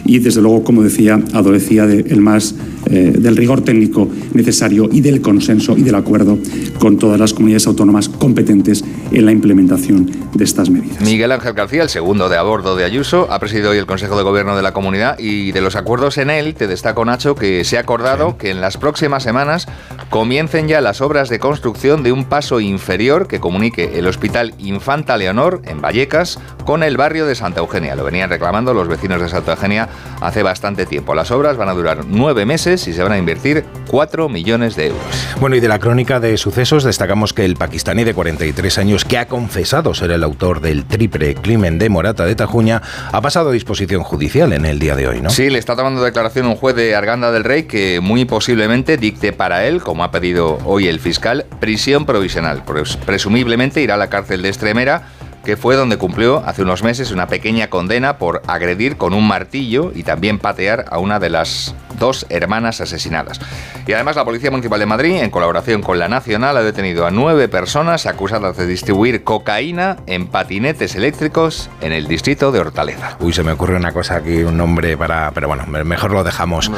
Y 0.06 0.20
desde 0.20 0.42
luego, 0.42 0.64
como 0.64 0.84
decía, 0.84 1.22
adolecía 1.34 1.88
del 1.88 2.22
más 2.22 2.56
eh, 2.86 3.14
del 3.18 3.38
rigor 3.38 3.62
técnico 3.62 4.10
necesario 4.34 4.90
y 4.92 5.02
del 5.02 5.22
consenso 5.22 5.78
y 5.78 5.84
del 5.84 5.96
acuerdo 5.96 6.38
con 6.80 6.98
todas 6.98 7.20
las 7.20 7.34
comunidades 7.34 7.68
autónomas 7.68 8.10
competentes 8.10 8.84
en 9.12 9.26
la 9.26 9.32
implementación 9.32 10.10
de 10.34 10.44
estas 10.44 10.70
medidas. 10.70 11.02
Miguel 11.02 11.32
Ángel 11.32 11.54
García, 11.54 11.84
el 11.84 11.90
segundo 11.90 12.30
de 12.30 12.38
a 12.38 12.44
bordo 12.44 12.76
de 12.76 12.84
Ayuso, 12.84 13.28
ha 13.32 13.40
presidido 13.40 13.72
hoy 13.72 13.78
el 13.78 13.86
Consejo 13.86 14.18
de 14.18 14.24
Gobierno 14.24 14.56
de 14.56 14.62
la 14.64 14.74
Comunidad 14.74 15.18
y 15.20 15.52
de 15.52 15.62
los 15.62 15.76
acuerdos 15.76 16.18
en 16.18 16.30
él, 16.30 16.56
te 16.56 16.68
destaco 16.68 17.06
Nacho, 17.06 17.36
que 17.36 17.64
se 17.64 17.78
ha 17.78 17.82
acordado 17.82 18.38
que 18.38 18.50
en 18.50 18.62
las 18.62 18.78
próximas 18.78 19.24
semanas 19.24 19.68
comiencen 20.10 20.68
ya 20.68 20.82
las 20.82 21.02
obras 21.02 21.30
de 21.30 21.40
construcción 21.40 22.04
de 22.04 22.12
un 22.12 22.26
paso 22.26 22.60
inferior 22.60 23.28
que 23.28 23.40
comunique 23.40 23.98
el 23.98 24.08
Hospital 24.08 24.54
Infanta 24.60 25.18
Leonor 25.18 25.62
en 25.66 25.82
Vallecas 25.82 26.40
con 26.66 26.84
el 26.84 26.98
barrio 26.98 27.26
de 27.26 27.36
Santa 27.36 27.60
Eugenia. 27.60 27.96
Lo 27.96 28.04
venían 28.04 28.30
reclamando 28.30 28.74
los 28.74 28.88
vecinos 28.88 29.22
de 29.22 29.30
Santa 29.30 29.54
Eugenia 29.54 29.90
hace 30.22 30.44
bastante 30.44 30.86
tiempo. 30.86 31.16
Las 31.16 31.32
obras 31.32 31.58
van 31.58 31.70
a 31.70 31.74
durar 31.74 32.06
nueve 32.08 32.46
meses 32.74 32.88
y 32.88 32.94
se 32.94 33.04
van 33.04 33.12
a 33.12 33.18
invertir 33.18 33.64
4 33.90 34.30
millones 34.30 34.76
de 34.76 34.88
euros. 34.88 35.28
Bueno, 35.40 35.56
y 35.56 35.60
de 35.60 35.68
la 35.68 35.80
crónica 35.80 36.20
de 36.20 36.38
sucesos 36.38 36.84
destacamos 36.84 37.34
que 37.34 37.46
el 37.46 37.56
pakistaní 37.56 38.04
de 38.04 38.14
43 38.14 38.78
años 38.80 39.06
que 39.06 39.18
ha 39.18 39.28
confesado 39.28 39.94
ser 39.94 40.12
el 40.12 40.24
autor 40.24 40.60
del 40.60 40.86
triple 40.86 41.36
crimen 41.36 41.78
de 41.78 41.90
Morata 41.90 42.26
de 42.26 42.36
Tajuña 42.36 42.82
ha 43.12 43.22
pasado 43.22 43.50
a 43.50 43.52
disposición 43.52 44.04
judicial 44.04 44.54
en 44.54 44.66
el 44.66 44.80
día 44.80 44.96
de 44.96 45.08
hoy, 45.08 45.22
¿no? 45.22 45.30
Sí, 45.30 45.50
le 45.50 45.60
está 45.60 45.76
tomando 45.76 46.04
declaración 46.04 46.48
un 46.48 46.56
juez 46.56 46.76
de 46.76 46.96
Arganda 46.96 47.32
del 47.32 47.44
Rey 47.44 47.64
que 47.64 48.00
muy 48.02 48.26
posiblemente 48.26 48.98
dicte 48.98 49.34
para 49.34 49.66
él, 49.66 49.82
como 49.82 50.04
ha 50.04 50.12
pedido 50.12 50.58
hoy 50.66 50.88
el 50.88 51.00
fiscal, 51.00 51.46
prisión 51.60 52.06
provisional. 52.06 52.64
Pues 52.66 52.98
presumiblemente 52.98 53.82
irá 53.82 53.96
a 53.96 53.98
la 53.98 54.10
cárcel 54.10 54.42
de 54.42 54.50
Extremera 54.50 55.10
que 55.44 55.58
fue 55.58 55.76
donde 55.76 55.98
cumplió 55.98 56.44
hace 56.46 56.62
unos 56.62 56.84
meses 56.84 57.12
una 57.12 57.28
pequeña 57.28 57.70
condena 57.70 58.18
por 58.18 58.42
agredir 58.48 58.98
con 58.98 59.14
un 59.14 59.28
martillo 59.28 59.92
y 59.94 60.04
también 60.04 60.40
patear 60.40 60.86
a 60.90 61.00
una 61.00 61.20
de 61.20 61.30
las 61.30 61.76
dos 62.00 62.26
hermanas 62.30 62.82
asesinadas. 62.82 63.40
Y 63.86 63.94
además 63.94 64.16
la 64.16 64.26
Policía 64.26 64.50
Municipal 64.52 64.80
de 64.80 64.86
Madrid, 64.86 65.16
en 65.22 65.30
colaboración 65.30 65.82
con 65.82 66.00
la 66.00 66.08
Nacional, 66.08 66.56
ha 66.58 66.64
detenido 66.64 67.06
a 67.06 67.12
nueve 67.12 67.48
personas 67.50 68.06
acusadas 68.06 68.56
de 68.58 68.66
distribuir 68.66 69.24
cocaína 69.24 69.98
en 70.08 70.28
patinetes 70.28 70.96
eléctricos 70.96 71.70
en 71.82 71.92
el 71.92 72.08
distrito 72.08 72.52
de 72.52 72.60
Hortaleza. 72.60 73.18
Uy, 73.20 73.34
se 73.34 73.44
me 73.44 73.52
ocurre 73.52 73.76
una 73.76 73.92
cosa 73.92 74.16
aquí, 74.16 74.44
un 74.44 74.58
nombre 74.58 74.98
para... 74.98 75.32
Pero 75.32 75.48
bueno, 75.50 75.66
me- 75.68 75.84
mejor 75.84 76.12
lo 76.12 76.24
dejamos. 76.24 76.72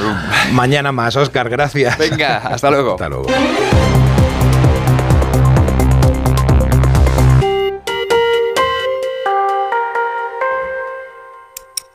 Mañana 0.53 0.91
más, 0.91 1.15
Oscar, 1.15 1.49
gracias. 1.49 1.97
Venga, 1.97 2.37
hasta 2.37 2.71
luego. 2.71 2.93
Hasta 2.93 3.09
luego. 3.09 3.27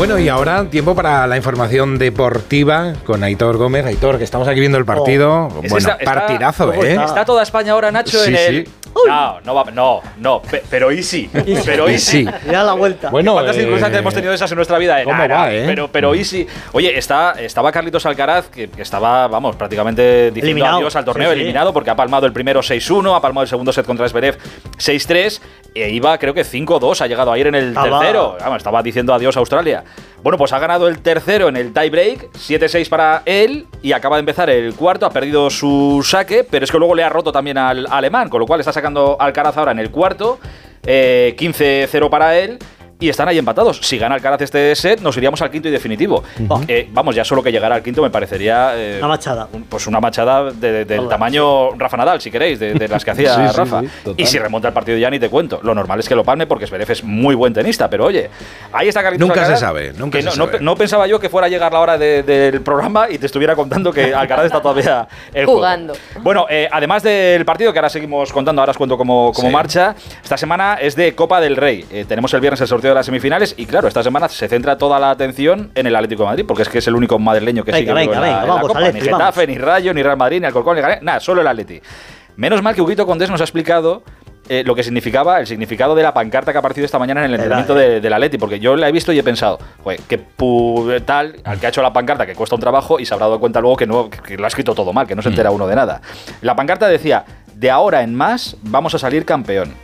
Bueno, 0.00 0.18
y 0.18 0.30
ahora 0.30 0.64
tiempo 0.64 0.94
para 0.94 1.26
la 1.26 1.36
información 1.36 1.98
deportiva 1.98 2.94
con 3.04 3.22
Aitor 3.22 3.58
Gómez. 3.58 3.84
Aitor, 3.84 4.16
que 4.16 4.24
estamos 4.24 4.48
aquí 4.48 4.58
viendo 4.58 4.78
el 4.78 4.86
partido. 4.86 5.48
Es 5.62 5.70
bueno, 5.70 5.76
esta- 5.76 5.92
está- 5.96 6.14
partidazo, 6.14 6.72
¿eh? 6.72 6.94
Está 7.04 7.26
toda 7.26 7.42
España 7.42 7.72
ahora, 7.72 7.92
Nacho, 7.92 8.18
Sí, 8.24 8.30
en 8.30 8.36
el. 8.36 8.66
sí. 8.66 8.72
No, 9.06 9.40
no, 9.40 9.54
va, 9.54 9.64
no, 9.70 10.00
no, 10.18 10.42
pe- 10.42 10.62
pero 10.68 10.90
easy. 10.90 11.30
Pero 11.64 11.88
easy. 11.88 12.26
Ya 12.50 12.62
la 12.64 12.72
vuelta. 12.74 13.08
Bueno, 13.10 13.32
¿Cuántas 13.34 13.56
eh, 13.56 13.60
circunstancias 13.60 14.00
hemos 14.00 14.14
tenido 14.14 14.30
de 14.30 14.36
esas 14.36 14.50
en 14.50 14.56
nuestra 14.56 14.78
vida? 14.78 15.02
¿cómo 15.04 15.16
Nada, 15.16 15.34
va, 15.36 15.52
eh? 15.54 15.62
Pero, 15.66 15.88
pero 15.88 16.14
easy. 16.14 16.46
Oye, 16.72 16.98
está, 16.98 17.32
estaba 17.38 17.70
Carlitos 17.72 18.04
Alcaraz, 18.06 18.48
que, 18.48 18.68
que 18.68 18.82
estaba, 18.82 19.26
vamos, 19.28 19.56
prácticamente 19.56 20.30
diciendo 20.32 20.46
Eliminado. 20.46 20.76
adiós 20.78 20.96
al 20.96 21.04
torneo, 21.04 21.28
Sí, 21.30 21.34
sí. 21.36 21.40
eliminado, 21.40 21.72
porque 21.72 21.90
ha 21.90 21.96
palmado 21.96 22.26
el 22.26 22.32
primero 22.32 22.60
6-1, 22.60 23.16
ha 23.16 23.20
palmado 23.20 23.42
el 23.42 23.48
segundo 23.48 23.72
set 23.72 23.86
contra 23.86 24.08
Zverev 24.08 24.36
6-3, 24.78 25.40
e 25.74 25.90
iba, 25.90 26.18
creo 26.18 26.34
que 26.34 26.42
5-2, 26.44 27.00
ha 27.00 27.06
llegado 27.06 27.32
ayer 27.32 27.46
en 27.46 27.54
el 27.54 27.68
Estaba- 27.68 27.98
tercero. 28.00 28.36
Vamos, 28.40 28.56
estaba 28.58 28.82
diciendo 28.82 29.14
adiós 29.14 29.36
a 29.36 29.40
Australia. 29.40 29.84
Bueno, 30.22 30.36
pues 30.36 30.52
ha 30.52 30.58
ganado 30.58 30.86
el 30.86 31.00
tercero 31.00 31.48
en 31.48 31.56
el 31.56 31.72
tiebreak, 31.72 32.30
7-6 32.32 32.90
para 32.90 33.22
él, 33.24 33.66
y 33.80 33.92
acaba 33.92 34.16
de 34.16 34.20
empezar 34.20 34.50
el 34.50 34.74
cuarto, 34.74 35.06
ha 35.06 35.10
perdido 35.10 35.48
su 35.48 36.04
saque, 36.04 36.44
pero 36.44 36.62
es 36.64 36.70
que 36.70 36.78
luego 36.78 36.94
le 36.94 37.02
ha 37.02 37.08
roto 37.08 37.32
también 37.32 37.56
al 37.56 37.86
alemán, 37.88 38.28
con 38.28 38.40
lo 38.40 38.46
cual 38.46 38.60
está 38.60 38.70
sacando 38.70 39.16
Alcaraz 39.18 39.56
ahora 39.56 39.72
en 39.72 39.78
el 39.78 39.90
cuarto, 39.90 40.38
eh, 40.82 41.34
15-0 41.38 42.10
para 42.10 42.38
él. 42.38 42.58
Y 43.00 43.08
están 43.08 43.28
ahí 43.28 43.38
empatados. 43.38 43.78
Si 43.82 43.96
gana 43.98 44.14
Alcaraz 44.14 44.42
este 44.42 44.74
set, 44.76 45.00
nos 45.00 45.16
iríamos 45.16 45.40
al 45.42 45.50
quinto 45.50 45.68
y 45.68 45.70
definitivo. 45.70 46.22
Eh, 46.68 46.88
vamos, 46.92 47.14
ya 47.14 47.24
solo 47.24 47.42
que 47.42 47.50
llegar 47.50 47.72
al 47.72 47.82
quinto 47.82 48.02
me 48.02 48.10
parecería. 48.10 48.72
eh, 48.76 48.96
Una 48.98 49.08
machada. 49.08 49.48
un- 49.52 49.64
pues 49.64 49.86
una 49.86 50.00
machada 50.00 50.50
de- 50.52 50.72
de- 50.72 50.84
del 50.84 51.00
Hola. 51.00 51.08
tamaño 51.08 51.70
Rafa 51.78 51.96
Nadal, 51.96 52.20
si 52.20 52.30
queréis, 52.30 52.58
de, 52.58 52.74
de 52.74 52.88
las 52.88 53.04
que 53.04 53.10
hacía 53.12 53.34
Sí, 53.50 53.56
Rafa. 53.56 53.80
sí, 53.80 53.88
y 54.18 54.26
si 54.26 54.38
remonta 54.38 54.68
el 54.68 54.74
partido 54.74 54.98
ya 54.98 55.08
ni 55.10 55.18
te 55.18 55.30
cuento. 55.30 55.60
Lo 55.62 55.74
normal 55.74 55.98
es 56.00 56.08
que 56.08 56.14
lo 56.14 56.24
palme 56.24 56.46
porque 56.46 56.66
Zverev 56.66 56.90
es 56.90 57.02
muy 57.02 57.34
buen 57.34 57.54
tenista, 57.54 57.88
pero 57.88 58.04
oye, 58.04 58.28
ahí 58.72 58.88
está 58.88 59.02
Carlitos 59.02 59.26
Nunca 59.26 59.46
se 59.46 59.56
sabe, 59.56 59.92
nunca 59.96 60.18
que 60.18 60.22
se 60.22 60.38
no, 60.38 60.46
sabe. 60.46 60.60
no 60.60 60.76
pensaba 60.76 61.06
yo 61.06 61.18
que 61.18 61.28
fuera 61.30 61.46
a 61.46 61.50
llegar 61.50 61.72
la 61.72 61.80
hora 61.80 61.96
de- 61.96 62.22
del 62.22 62.60
programa 62.60 63.08
y 63.10 63.16
te 63.16 63.24
estuviera 63.26 63.56
contando 63.56 63.92
que 63.92 64.14
Alcaraz 64.14 64.44
está 64.46 64.60
todavía 64.60 65.08
el 65.32 65.46
juego. 65.46 65.60
Jugando. 65.60 65.94
Bueno, 66.20 66.46
eh, 66.50 66.68
además 66.70 67.02
del 67.02 67.44
partido 67.46 67.72
que 67.72 67.78
ahora 67.78 67.88
seguimos 67.88 68.30
contando, 68.32 68.60
ahora 68.60 68.72
os 68.72 68.76
cuento 68.76 68.98
cómo, 68.98 69.32
cómo 69.34 69.48
Sí. 69.48 69.54
marcha, 69.54 69.94
esta 70.22 70.36
semana 70.36 70.74
es 70.80 70.94
de 70.96 71.14
Copa 71.14 71.40
del 71.40 71.56
Rey. 71.56 71.86
Eh, 71.90 72.04
tenemos 72.06 72.32
el 72.34 72.40
viernes 72.40 72.60
el 72.60 72.68
sorteo 72.68 72.89
de 72.90 72.94
las 72.96 73.06
semifinales 73.06 73.54
y 73.56 73.66
claro, 73.66 73.88
esta 73.88 74.02
semana 74.02 74.28
se 74.28 74.48
centra 74.48 74.76
toda 74.78 74.98
la 74.98 75.10
atención 75.10 75.70
en 75.74 75.86
el 75.86 75.94
Atlético 75.96 76.22
de 76.22 76.28
Madrid 76.28 76.44
porque 76.46 76.62
es 76.62 76.68
que 76.68 76.78
es 76.78 76.86
el 76.86 76.94
único 76.94 77.18
madrileño 77.18 77.64
que 77.64 77.72
Venga, 77.72 77.80
sigue 77.80 77.92
venga, 77.92 78.14
en 78.16 78.20
la, 78.20 78.26
venga, 78.26 78.42
en 78.42 78.48
la 78.48 78.54
vamos, 78.54 78.68
Copa. 78.68 78.92
Ni 78.92 79.00
Getafe, 79.00 79.46
ni 79.46 79.58
Rayo, 79.58 79.94
ni 79.94 80.02
Real 80.02 80.16
Madrid, 80.16 80.40
ni 80.40 80.46
Alcorcón, 80.46 80.76
ni 80.76 80.82
Gané, 80.82 80.98
nada, 81.02 81.20
solo 81.20 81.40
el 81.40 81.46
Atleti. 81.46 81.80
Menos 82.36 82.62
mal 82.62 82.74
que 82.74 82.82
Huguito 82.82 83.06
Condés 83.06 83.30
nos 83.30 83.40
ha 83.40 83.44
explicado 83.44 84.02
eh, 84.48 84.64
lo 84.64 84.74
que 84.74 84.82
significaba, 84.82 85.38
el 85.38 85.46
significado 85.46 85.94
de 85.94 86.02
la 86.02 86.12
pancarta 86.12 86.50
que 86.50 86.58
ha 86.58 86.60
aparecido 86.60 86.84
esta 86.84 86.98
mañana 86.98 87.20
en 87.20 87.26
el 87.26 87.34
entrenamiento 87.34 87.74
de, 87.74 88.00
del 88.00 88.12
Atleti, 88.12 88.36
porque 88.36 88.58
yo 88.58 88.74
la 88.74 88.88
he 88.88 88.92
visto 88.92 89.12
y 89.12 89.18
he 89.18 89.22
pensado, 89.22 89.58
joder, 89.84 90.00
qué 90.08 90.18
tal, 91.04 91.36
al 91.44 91.60
que 91.60 91.66
ha 91.66 91.68
hecho 91.68 91.82
la 91.82 91.92
pancarta, 91.92 92.26
que 92.26 92.34
cuesta 92.34 92.56
un 92.56 92.60
trabajo, 92.60 92.98
y 92.98 93.06
se 93.06 93.14
habrá 93.14 93.26
dado 93.26 93.38
cuenta 93.38 93.60
luego 93.60 93.76
que, 93.76 93.86
no, 93.86 94.10
que 94.10 94.36
lo 94.36 94.44
ha 94.44 94.48
escrito 94.48 94.74
todo 94.74 94.92
mal, 94.92 95.06
que 95.06 95.14
no 95.14 95.22
se 95.22 95.28
entera 95.28 95.52
uno 95.52 95.68
de 95.68 95.76
nada. 95.76 96.00
La 96.40 96.56
pancarta 96.56 96.88
decía, 96.88 97.24
de 97.54 97.70
ahora 97.70 98.02
en 98.02 98.14
más 98.14 98.56
vamos 98.62 98.94
a 98.94 98.98
salir 98.98 99.24
campeón. 99.24 99.74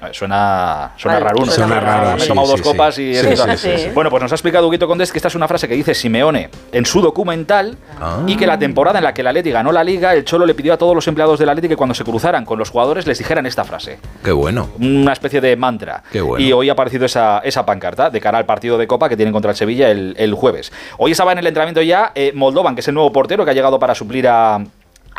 A 0.00 0.06
ver, 0.06 0.14
Suena, 0.14 0.92
suena 0.96 1.18
Vale, 1.18 1.24
raro, 1.30 1.44
¿no? 1.44 1.52
suena 1.52 1.78
raro, 1.80 2.16
Me 2.16 2.24
he 2.24 2.26
tomado 2.26 2.46
sí, 2.46 2.52
dos 2.52 2.60
sí. 2.60 2.64
copas 2.64 2.98
y... 2.98 3.12
Sí, 3.12 3.18
he 3.18 3.20
sí, 3.20 3.26
empezado. 3.26 3.56
sí, 3.58 3.68
sí. 3.76 3.88
Bueno, 3.94 4.08
pues 4.08 4.22
nos 4.22 4.32
ha 4.32 4.34
explicado 4.34 4.66
Huguito 4.66 4.88
Condés 4.88 5.12
que 5.12 5.18
esta 5.18 5.28
es 5.28 5.34
una 5.34 5.46
frase 5.46 5.68
que 5.68 5.74
dice 5.74 5.94
Simeone 5.94 6.48
en 6.72 6.86
su 6.86 7.02
documental 7.02 7.76
Ah. 8.00 8.22
y 8.26 8.36
que 8.36 8.46
la 8.46 8.58
temporada 8.58 8.98
en 8.98 9.04
la 9.04 9.12
que 9.12 9.20
el 9.20 9.26
Atleti 9.26 9.50
ganó 9.50 9.72
la 9.72 9.84
Liga, 9.84 10.14
el 10.14 10.24
Cholo 10.24 10.46
le 10.46 10.54
pidió 10.54 10.72
a 10.72 10.78
todos 10.78 10.94
los 10.94 11.06
empleados 11.06 11.38
del 11.38 11.50
Atleti 11.50 11.68
que 11.68 11.76
cuando 11.76 11.94
se 11.94 12.02
cruzaran 12.02 12.46
con 12.46 12.58
los 12.58 12.70
jugadores 12.70 13.06
les 13.06 13.18
dijeran 13.18 13.44
esta 13.44 13.62
frase. 13.64 13.98
Qué 14.24 14.32
bueno. 14.32 14.70
Una 14.80 15.12
especie 15.12 15.40
de 15.42 15.54
mantra. 15.56 16.02
Qué 16.10 16.22
bueno. 16.22 16.42
Y 16.42 16.50
hoy 16.52 16.70
ha 16.70 16.72
aparecido 16.72 17.04
esa, 17.04 17.40
esa 17.40 17.66
pancarta 17.66 18.08
de 18.08 18.20
cara 18.22 18.38
al 18.38 18.46
partido 18.46 18.78
de 18.78 18.86
Copa 18.86 19.08
que 19.10 19.16
tienen 19.16 19.32
contra 19.34 19.50
el 19.50 19.56
Sevilla 19.58 19.90
el, 19.90 20.14
el 20.16 20.32
jueves. 20.32 20.72
Hoy 20.96 21.10
estaba 21.12 21.32
en 21.32 21.38
el 21.38 21.46
entrenamiento 21.46 21.82
ya 21.82 22.12
eh, 22.14 22.32
Moldovan, 22.34 22.74
que 22.74 22.80
es 22.80 22.88
el 22.88 22.94
nuevo 22.94 23.12
portero 23.12 23.44
que 23.44 23.50
ha 23.50 23.54
llegado 23.54 23.78
para 23.78 23.94
suplir 23.94 24.26
a, 24.28 24.60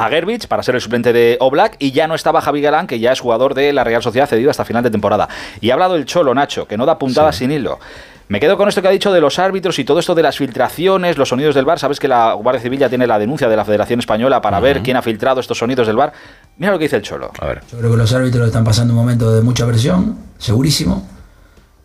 a 0.02 0.10
Gerbich, 0.10 0.48
para 0.48 0.64
ser 0.64 0.74
el 0.74 0.82
suplente 0.82 1.14
de 1.14 1.38
Oblak, 1.40 1.76
y 1.78 1.92
ya 1.92 2.08
no 2.08 2.16
estaba 2.16 2.42
Javi 2.42 2.60
Galán, 2.60 2.88
que 2.88 3.00
ya 3.00 3.12
es 3.12 3.20
jugador 3.20 3.54
de 3.54 3.72
la 3.72 3.84
Real 3.84 4.02
Sociedad 4.02 4.28
cedido 4.28 4.50
hasta 4.50 4.66
final 4.66 4.82
de 4.82 4.90
temporada. 4.90 5.30
Y 5.60 5.70
ha 5.70 5.74
hablado 5.74 5.96
el 5.96 6.06
Cholo, 6.06 6.34
Nacho, 6.34 6.68
que 6.68 6.76
no 6.76 6.88
da 6.88 6.98
puntada 6.98 7.32
sin 7.32 7.52
hilo. 7.52 7.80
Me 8.28 8.40
quedo 8.40 8.58
con 8.58 8.68
esto 8.68 8.82
que 8.82 8.88
ha 8.88 8.92
dicho 8.92 9.12
de 9.12 9.22
los 9.22 9.38
árbitros 9.38 9.78
y 9.78 9.84
todo 9.84 10.00
esto 10.00 10.16
de 10.16 10.24
las 10.24 10.38
filtraciones, 10.38 11.18
los 11.18 11.30
sonidos 11.30 11.54
del 11.54 11.66
bar. 11.66 11.78
Sabes 11.78 12.00
que 12.00 12.08
la 12.08 12.34
Guardia 12.34 12.62
Civil 12.62 12.80
ya 12.80 12.90
tiene 12.90 13.06
la 13.06 13.20
denuncia 13.20 13.48
de 13.48 13.56
la 13.56 13.66
Federación 13.66 14.00
Española 14.00 14.42
para 14.42 14.60
ver 14.60 14.82
quién 14.82 14.98
ha 14.98 15.02
filtrado 15.04 15.40
estos 15.40 15.58
sonidos 15.58 15.86
del 15.86 15.98
bar. 15.98 16.14
Mira 16.58 16.72
lo 16.72 16.80
que 16.80 16.86
dice 16.86 16.96
el 16.96 17.02
Cholo. 17.04 17.30
A 17.40 17.46
ver. 17.46 17.62
Yo 17.72 17.78
creo 17.78 17.92
que 17.92 17.98
los 17.98 18.12
árbitros 18.14 18.48
están 18.48 18.64
pasando 18.64 18.94
un 18.94 19.00
momento 19.00 19.32
de 19.36 19.42
mucha 19.42 19.68
presión, 19.68 20.18
segurísimo. 20.40 21.08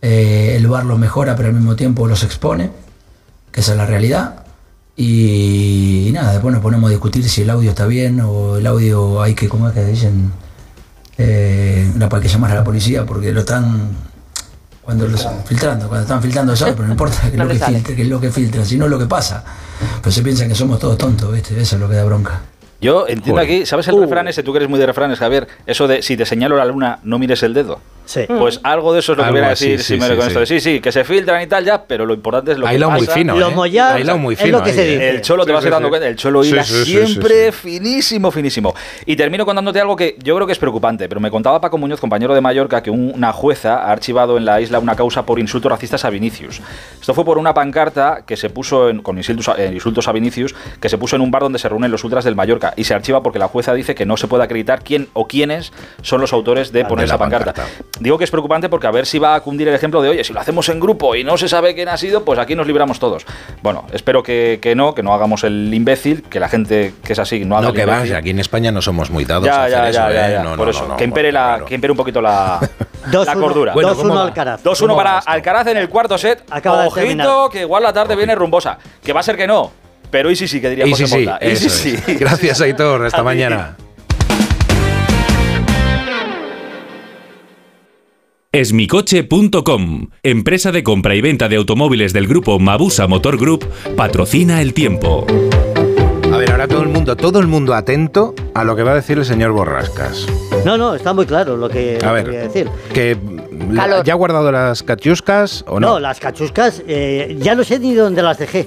Eh, 0.00 0.54
el 0.56 0.66
VAR 0.68 0.84
los 0.84 0.98
mejora, 0.98 1.34
pero 1.36 1.48
al 1.48 1.54
mismo 1.54 1.74
tiempo 1.74 2.06
los 2.06 2.22
expone, 2.22 2.70
que 3.50 3.60
esa 3.60 3.72
es 3.72 3.78
la 3.78 3.86
realidad. 3.86 4.45
Y, 4.96 6.10
nada, 6.14 6.32
después 6.32 6.54
nos 6.54 6.62
ponemos 6.62 6.88
a 6.88 6.90
discutir 6.90 7.28
si 7.28 7.42
el 7.42 7.50
audio 7.50 7.70
está 7.70 7.86
bien 7.86 8.20
o 8.20 8.56
el 8.56 8.66
audio 8.66 9.20
hay 9.20 9.34
que, 9.34 9.48
¿cómo 9.48 9.68
es 9.68 9.74
que 9.74 9.84
dicen? 9.84 10.32
Eh, 11.18 11.90
no, 11.94 12.08
hay 12.10 12.22
que 12.22 12.28
llamar 12.28 12.52
a 12.52 12.54
la 12.56 12.64
policía 12.64 13.04
porque 13.04 13.32
lo 13.32 13.40
están 13.40 13.90
cuando 14.82 15.08
los 15.08 15.26
filtrando, 15.44 15.88
cuando 15.88 16.04
están 16.04 16.22
filtrando 16.22 16.52
eso, 16.52 16.66
pero 16.66 16.84
no 16.84 16.92
importa 16.92 17.20
que 17.22 17.28
es 17.28 17.34
No 17.34 17.44
lo 17.44 17.50
que 17.50 17.58
filtre, 17.58 17.96
que 17.96 18.02
es 18.02 18.08
lo 18.08 18.20
que 18.20 18.30
filtra, 18.30 18.64
sino 18.64 18.88
lo 18.88 18.98
que 18.98 19.06
pasa. 19.06 19.44
Pero 20.00 20.10
se 20.12 20.22
piensan 20.22 20.48
que 20.48 20.54
somos 20.54 20.78
todos 20.78 20.96
tontos, 20.96 21.32
¿viste? 21.32 21.60
Eso 21.60 21.76
es 21.76 21.80
lo 21.80 21.88
que 21.88 21.96
da 21.96 22.04
bronca. 22.04 22.40
Yo 22.80 23.06
entiendo 23.08 23.40
Joder. 23.40 23.44
aquí, 23.44 23.66
¿sabes 23.66 23.88
el 23.88 24.00
refrán 24.00 24.28
ese? 24.28 24.42
Tú 24.42 24.52
que 24.52 24.58
eres 24.58 24.68
muy 24.68 24.78
de 24.78 24.86
refranes, 24.86 25.18
Javier. 25.18 25.48
Eso 25.66 25.88
de 25.88 26.02
si 26.02 26.16
te 26.16 26.24
señalo 26.24 26.56
la 26.56 26.64
luna, 26.64 27.00
no 27.02 27.18
mires 27.18 27.42
el 27.42 27.52
dedo. 27.52 27.80
Sí. 28.06 28.22
Pues 28.26 28.60
algo 28.62 28.92
de 28.94 29.00
eso 29.00 29.12
es 29.12 29.18
lo 29.18 29.24
que 29.24 29.32
viene 29.32 29.46
a 29.48 29.50
decir 29.50 29.78
sí, 29.82 29.94
Simeone 29.94 30.14
sí, 30.14 30.16
con 30.16 30.22
sí. 30.22 30.28
esto 30.28 30.40
de 30.40 30.46
sí, 30.46 30.60
sí, 30.60 30.80
que 30.80 30.92
se 30.92 31.04
filtran 31.04 31.42
y 31.42 31.46
tal 31.48 31.64
ya, 31.64 31.84
pero 31.84 32.06
lo 32.06 32.14
importante 32.14 32.52
es 32.52 32.58
lo 32.58 32.66
que 32.66 32.74
hilado 32.74 32.92
muy 32.92 33.00
pasa. 33.00 33.12
fino, 33.18 33.36
Lo 33.36 33.48
¿eh? 33.48 33.54
mollar 33.54 34.16
muy 34.16 34.34
es 34.34 34.40
fino 34.40 34.58
lo 34.58 34.64
que 34.64 34.70
ahí, 34.70 34.76
se 34.76 34.82
¿eh? 34.88 34.92
dice. 34.92 35.10
El 35.10 35.20
Cholo 35.22 35.44
te 35.44 35.50
Sí, 35.50 35.54
vas 35.54 35.64
a 35.64 35.66
ir 35.66 35.70
sí, 35.70 35.74
dando 35.74 35.88
cuenta, 35.88 36.06
el 36.08 36.16
Cholo 36.16 36.42
Sí, 36.44 36.50
hila 36.50 36.64
sí, 36.64 36.72
sí, 36.72 36.84
sí, 36.84 37.06
siempre 37.06 37.52
finísimo, 37.52 38.30
finísimo. 38.30 38.74
Y 39.06 39.16
termino 39.16 39.44
contándote 39.44 39.80
algo 39.80 39.96
que 39.96 40.16
yo 40.22 40.34
creo 40.36 40.46
que 40.46 40.52
es 40.52 40.58
preocupante, 40.58 41.08
pero 41.08 41.20
me 41.20 41.30
contaba 41.30 41.60
Paco 41.60 41.78
Muñoz, 41.78 42.00
compañero 42.00 42.32
de 42.34 42.40
Mallorca, 42.40 42.82
que 42.82 42.90
un- 42.90 43.12
una 43.14 43.32
jueza 43.32 43.74
ha 43.78 43.90
archivado 43.90 44.36
en 44.38 44.44
la 44.44 44.60
isla 44.60 44.78
una 44.78 44.94
causa 44.94 45.26
por 45.26 45.38
insultos 45.40 45.70
racistas 45.72 46.04
a 46.04 46.10
Vinicius. 46.10 46.60
Esto 47.00 47.12
fue 47.12 47.24
por 47.24 47.38
una 47.38 47.54
pancarta 47.54 48.22
que 48.24 48.36
se 48.36 48.50
puso 48.50 48.88
en- 48.88 49.02
con 49.02 49.16
insultos 49.18 49.48
a, 49.48 49.54
eh, 49.60 49.72
insultos 49.74 50.06
a 50.06 50.12
Vinicius, 50.12 50.54
que 50.80 50.88
se 50.88 50.96
puso 50.96 51.16
en 51.16 51.22
un 51.22 51.30
bar 51.32 51.42
donde 51.42 51.58
se 51.58 51.68
reúnen 51.68 51.90
los 51.90 52.04
ultras 52.04 52.24
del 52.24 52.36
Mallorca 52.36 52.72
y 52.76 52.84
se 52.84 52.94
archiva 52.94 53.22
porque 53.22 53.40
la 53.40 53.48
jueza 53.48 53.74
dice 53.74 53.96
que 53.96 54.06
no 54.06 54.16
se 54.16 54.28
puede 54.28 54.44
acreditar 54.44 54.82
quién 54.84 55.08
o 55.12 55.26
quiénes 55.26 55.72
son 56.02 56.20
los 56.20 56.32
autores 56.32 56.70
de 56.72 56.82
Ah, 56.82 56.88
poner 56.88 57.06
esa 57.06 57.18
pancarta. 57.18 57.52
pancarta. 57.52 57.84
Digo 57.98 58.18
que 58.18 58.24
es 58.24 58.30
preocupante 58.30 58.68
porque 58.68 58.86
a 58.86 58.90
ver 58.90 59.06
si 59.06 59.18
va 59.18 59.34
a 59.34 59.40
cundir 59.40 59.68
el 59.68 59.74
ejemplo 59.74 60.02
de, 60.02 60.10
oye, 60.10 60.24
si 60.24 60.32
lo 60.32 60.40
hacemos 60.40 60.68
en 60.68 60.80
grupo 60.80 61.14
y 61.14 61.24
no 61.24 61.38
se 61.38 61.48
sabe 61.48 61.74
quién 61.74 61.88
ha 61.88 61.96
sido, 61.96 62.24
pues 62.24 62.38
aquí 62.38 62.54
nos 62.54 62.66
libramos 62.66 62.98
todos. 62.98 63.24
Bueno, 63.62 63.86
espero 63.92 64.22
que, 64.22 64.58
que 64.60 64.74
no, 64.74 64.94
que 64.94 65.02
no 65.02 65.14
hagamos 65.14 65.44
el 65.44 65.72
imbécil, 65.72 66.22
que 66.22 66.38
la 66.38 66.48
gente 66.48 66.92
que 67.02 67.12
es 67.14 67.18
así 67.18 67.44
no 67.44 67.56
haga 67.56 67.68
No, 67.68 67.68
el 67.70 67.74
que 67.74 67.86
va, 67.86 68.00
aquí 68.18 68.30
en 68.30 68.40
España 68.40 68.70
no 68.70 68.82
somos 68.82 69.10
muy 69.10 69.24
dados 69.24 69.46
Ya, 69.46 69.62
a 69.62 69.64
hacer 69.64 69.78
ya, 69.78 69.88
eso, 69.88 69.98
ya, 70.12 70.28
¿eh? 70.28 70.32
ya. 70.32 70.42
No, 70.42 70.56
Por 70.56 70.66
no, 70.66 70.70
eso, 70.70 70.82
no, 70.82 70.88
no, 70.88 70.96
que, 70.96 71.04
impere 71.04 71.32
la, 71.32 71.62
que 71.66 71.74
impere 71.74 71.90
un 71.90 71.96
poquito 71.96 72.20
la, 72.20 72.60
la 73.12 73.34
cordura. 73.34 73.72
Bueno, 73.72 73.94
¿cómo 73.96 74.14
va? 74.14 74.24
Alcaraz. 74.24 74.62
2-1 74.62 74.78
¿Cómo 74.78 74.96
para? 74.96 75.18
Alcaraz 75.18 75.66
en 75.68 75.78
el 75.78 75.88
cuarto 75.88 76.18
set. 76.18 76.44
Acaba. 76.50 76.86
Ojito, 76.86 77.48
que 77.50 77.60
igual 77.60 77.82
la 77.82 77.92
tarde 77.92 78.14
viene 78.14 78.34
rumbosa. 78.34 78.78
Que 79.02 79.12
va 79.12 79.20
a 79.20 79.22
ser 79.22 79.36
que 79.36 79.46
no. 79.46 79.72
Pero 80.10 80.30
y 80.30 80.36
sí 80.36 80.46
sí, 80.46 80.60
que 80.60 80.70
diría 80.70 80.86
Y 80.86 80.90
José 80.90 81.06
sí, 81.56 81.68
sí. 81.68 82.14
Gracias, 82.14 82.60
Aitor. 82.60 83.06
Hasta 83.06 83.22
mañana. 83.22 83.76
Esmicoche.com, 88.56 90.08
empresa 90.22 90.72
de 90.72 90.82
compra 90.82 91.14
y 91.14 91.20
venta 91.20 91.46
de 91.46 91.56
automóviles 91.56 92.14
del 92.14 92.26
grupo 92.26 92.58
Mabusa 92.58 93.06
Motor 93.06 93.36
Group, 93.36 93.66
patrocina 93.98 94.62
el 94.62 94.72
tiempo. 94.72 95.26
A 96.32 96.38
ver, 96.38 96.50
ahora 96.52 96.66
todo 96.66 96.80
el 96.80 96.88
mundo, 96.88 97.16
todo 97.16 97.38
el 97.40 97.48
mundo 97.48 97.74
atento 97.74 98.34
a 98.54 98.64
lo 98.64 98.74
que 98.74 98.82
va 98.82 98.92
a 98.92 98.94
decir 98.94 99.18
el 99.18 99.26
señor 99.26 99.52
Borrascas. 99.52 100.26
No, 100.64 100.78
no, 100.78 100.94
está 100.94 101.12
muy 101.12 101.26
claro 101.26 101.58
lo 101.58 101.68
que, 101.68 101.98
A 102.02 102.06
lo 102.06 102.12
ver. 102.14 102.24
que 102.24 102.30
voy 102.30 102.38
a 102.38 102.42
decir. 102.44 102.68
Que 102.94 103.18
la-. 103.72 104.02
¿Ya 104.02 104.14
ha 104.14 104.16
guardado 104.16 104.50
las 104.50 104.82
cachuscas 104.82 105.62
o 105.68 105.78
no? 105.78 105.88
No, 105.88 106.00
las 106.00 106.18
cachuscas 106.18 106.82
eh, 106.88 107.36
ya 107.38 107.54
no 107.54 107.62
sé 107.62 107.78
ni 107.78 107.92
dónde 107.92 108.22
las 108.22 108.38
dejé. 108.38 108.66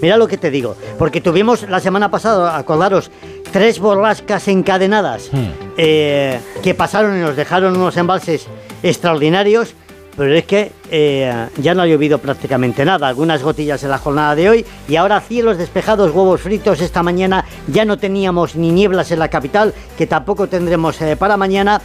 Mira 0.00 0.16
lo 0.16 0.28
que 0.28 0.38
te 0.38 0.50
digo. 0.50 0.76
Porque 0.98 1.20
tuvimos 1.20 1.68
la 1.68 1.80
semana 1.80 2.10
pasada, 2.10 2.56
acordaros, 2.56 3.10
tres 3.52 3.80
borrascas 3.80 4.48
encadenadas 4.48 5.28
Hmm. 5.30 5.46
eh, 5.76 6.38
que 6.62 6.72
pasaron 6.74 7.16
y 7.18 7.20
nos 7.20 7.36
dejaron 7.36 7.76
unos 7.76 7.96
embalses 7.98 8.46
extraordinarios. 8.82 9.74
Pero 10.16 10.34
es 10.34 10.44
que 10.46 10.72
eh, 10.90 11.48
ya 11.58 11.74
no 11.74 11.82
ha 11.82 11.86
llovido 11.86 12.18
prácticamente 12.18 12.86
nada. 12.86 13.06
Algunas 13.06 13.42
gotillas 13.42 13.82
en 13.82 13.90
la 13.90 13.98
jornada 13.98 14.34
de 14.34 14.48
hoy. 14.48 14.64
Y 14.88 14.96
ahora 14.96 15.20
cielos 15.20 15.58
despejados, 15.58 16.10
huevos 16.14 16.40
fritos. 16.40 16.80
Esta 16.80 17.02
mañana 17.02 17.44
ya 17.68 17.84
no 17.84 17.98
teníamos 17.98 18.56
ni 18.56 18.70
nieblas 18.70 19.10
en 19.10 19.18
la 19.18 19.28
capital, 19.28 19.74
que 19.98 20.06
tampoco 20.06 20.46
tendremos 20.48 21.00
eh, 21.02 21.16
para 21.16 21.36
mañana. 21.36 21.82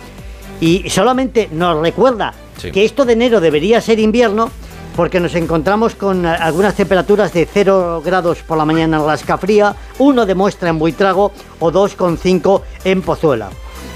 Y 0.62 0.89
solamente 0.89 1.50
nos 1.51 1.81
recuerda 1.81 2.33
Sí. 2.57 2.71
que 2.71 2.86
esto 2.86 3.05
de 3.05 3.13
enero 3.13 3.41
debería 3.41 3.81
ser 3.81 4.00
invierno 4.00 4.51
porque 4.95 5.19
nos 5.19 5.33
encontramos 5.33 5.95
con 5.95 6.25
eh, 6.25 6.29
algunas 6.29 6.75
temperaturas 6.75 7.33
de 7.33 7.48
0 7.51 8.01
grados 8.05 8.38
por 8.43 8.57
la 8.57 8.65
mañana 8.65 8.98
en 8.98 9.07
Lasca 9.07 9.38
Fría, 9.39 9.75
1 9.98 10.25
de 10.25 10.36
muestra 10.36 10.69
en 10.69 10.77
Buitrago 10.77 11.31
o 11.60 11.71
2,5 11.71 12.62
en 12.86 13.01
Pozuela. 13.01 13.50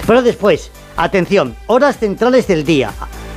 Pero 0.07 0.21
después, 0.23 0.71
atención, 0.97 1.55
horas 1.67 1.97
centrales 1.97 2.47
del 2.47 2.63
día. 2.65 2.91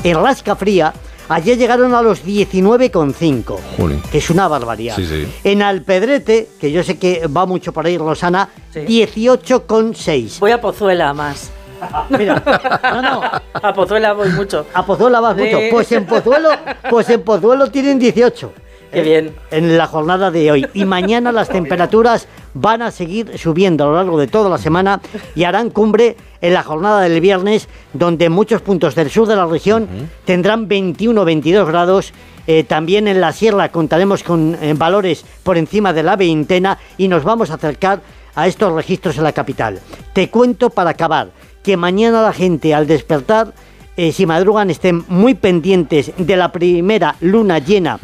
En 0.04 0.22
Lasca 0.22 0.54
Fría, 0.56 0.92
ayer 1.28 1.58
llegaron 1.58 1.94
a 1.94 2.02
los 2.02 2.24
19,5, 2.24 3.56
Jolín. 3.76 4.02
que 4.10 4.18
es 4.18 4.30
una 4.30 4.48
barbaridad. 4.48 4.96
Sí, 4.96 5.06
sí. 5.06 5.26
En 5.44 5.62
Alpedrete, 5.62 6.48
que 6.60 6.70
yo 6.70 6.82
sé 6.82 6.98
que 6.98 7.26
va 7.26 7.46
mucho 7.46 7.72
por 7.72 7.86
ahí 7.86 7.98
Rosana, 7.98 8.48
18,6. 8.74 10.38
Voy 10.40 10.50
a 10.52 10.60
Pozuela 10.60 11.12
más. 11.14 11.50
Mira, 12.10 12.42
no, 12.82 13.02
no. 13.02 13.20
A 13.52 13.72
Pozuela 13.72 14.12
voy 14.12 14.28
mucho. 14.30 14.66
A 14.74 14.84
Pozuelo 14.84 15.22
vas 15.22 15.36
Sí. 15.36 15.42
mucho. 15.44 15.58
Pues 15.70 15.92
en 15.92 16.06
Pozuelo, 16.06 16.48
pues 16.90 17.08
en 17.10 17.22
Pozuelo 17.22 17.70
tienen 17.70 17.98
18. 17.98 18.52
Qué 18.92 19.02
bien. 19.02 19.34
En 19.50 19.76
la 19.76 19.86
jornada 19.86 20.30
de 20.30 20.50
hoy. 20.50 20.66
Y 20.74 20.84
mañana 20.84 21.32
las 21.32 21.48
temperaturas 21.58 22.26
van 22.54 22.82
a 22.82 22.90
seguir 22.90 23.38
subiendo 23.38 23.84
a 23.84 23.86
lo 23.88 23.94
largo 23.94 24.18
de 24.18 24.26
toda 24.26 24.48
la 24.48 24.58
semana 24.58 25.00
y 25.34 25.44
harán 25.44 25.70
cumbre 25.70 26.16
en 26.40 26.54
la 26.54 26.62
jornada 26.62 27.00
del 27.00 27.20
viernes, 27.20 27.68
donde 27.92 28.28
muchos 28.28 28.62
puntos 28.62 28.94
del 28.94 29.10
sur 29.10 29.26
de 29.28 29.36
la 29.36 29.46
región 29.46 29.88
tendrán 30.24 30.68
21 30.68 31.20
o 31.20 31.24
22 31.24 31.68
grados. 31.68 32.12
Eh, 32.46 32.64
también 32.64 33.08
en 33.08 33.20
la 33.20 33.32
sierra 33.32 33.68
contaremos 33.68 34.22
con 34.22 34.56
eh, 34.60 34.74
valores 34.74 35.24
por 35.42 35.58
encima 35.58 35.92
de 35.92 36.02
la 36.02 36.16
veintena 36.16 36.78
y 36.96 37.08
nos 37.08 37.22
vamos 37.22 37.50
a 37.50 37.54
acercar 37.54 38.00
a 38.34 38.46
estos 38.46 38.72
registros 38.72 39.18
en 39.18 39.24
la 39.24 39.32
capital. 39.32 39.80
Te 40.14 40.30
cuento 40.30 40.70
para 40.70 40.90
acabar 40.90 41.30
que 41.62 41.76
mañana 41.76 42.22
la 42.22 42.32
gente 42.32 42.72
al 42.72 42.86
despertar, 42.86 43.52
eh, 43.96 44.12
si 44.12 44.24
madrugan, 44.24 44.70
estén 44.70 45.04
muy 45.08 45.34
pendientes 45.34 46.12
de 46.16 46.36
la 46.36 46.50
primera 46.50 47.16
luna 47.20 47.58
llena 47.58 47.98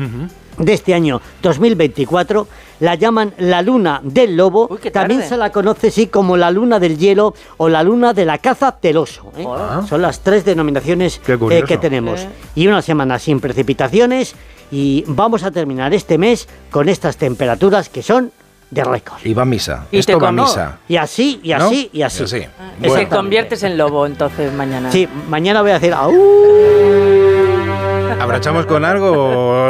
de 0.59 0.73
este 0.73 0.95
año 0.95 1.21
2024. 1.43 2.47
La 2.81 2.97
llaman 2.97 3.33
la 3.39 3.63
luna 3.63 4.01
del 4.03 4.37
lobo. 4.37 4.69
También 4.93 5.21
tarde. 5.21 5.29
se 5.29 5.37
la 5.37 5.51
conoce 5.51 5.91
sí 5.91 6.09
como 6.09 6.37
la 6.37 6.51
luna 6.51 6.81
del 6.81 6.99
hielo 6.99 7.35
o 7.57 7.69
la 7.69 7.83
luna 7.83 8.13
de 8.13 8.25
la 8.25 8.39
caza 8.39 8.77
del 8.83 8.97
oso. 8.97 9.33
¿eh? 9.37 9.45
Son 9.89 10.03
las 10.03 10.21
tres 10.21 10.45
denominaciones 10.45 11.21
eh, 11.27 11.63
que 11.67 11.79
tenemos. 11.79 12.27
Y 12.55 12.67
una 12.67 12.83
semana 12.83 13.19
sin 13.19 13.41
precipitaciones 13.41 14.35
y 14.71 15.05
vamos 15.07 15.45
a 15.45 15.51
terminar 15.51 15.95
este 15.95 16.19
mes 16.19 16.49
con 16.71 16.89
estas 16.89 17.17
temperaturas 17.17 17.89
que 17.89 18.03
son 18.03 18.33
de 18.71 18.83
récord. 18.83 19.19
Y 19.25 19.33
va 19.35 19.43
a 19.43 19.47
misa. 19.47 19.87
Y 19.93 19.99
Esto 19.99 20.13
te 20.13 20.17
va 20.17 20.29
a 20.29 20.31
cono- 20.31 20.43
misa. 20.45 20.79
Y 20.89 20.97
así, 20.97 21.41
y 21.45 21.51
¿No? 21.51 21.67
así, 21.67 21.91
y 21.93 22.03
así. 22.03 22.23
Y 22.25 22.27
así. 22.27 22.47
Bueno. 22.81 23.09
conviertes 23.09 23.63
en 23.63 23.79
lobo 23.79 24.05
entonces 24.05 24.53
mañana. 24.53 24.91
Sí, 24.91 25.09
mañana 25.29 25.63
voy 25.63 25.71
a 25.71 25.77
hacer... 25.77 25.95
¡Au! 25.95 27.34
¿Abrachamos 28.21 28.67
con 28.67 28.85
algo 28.85 29.11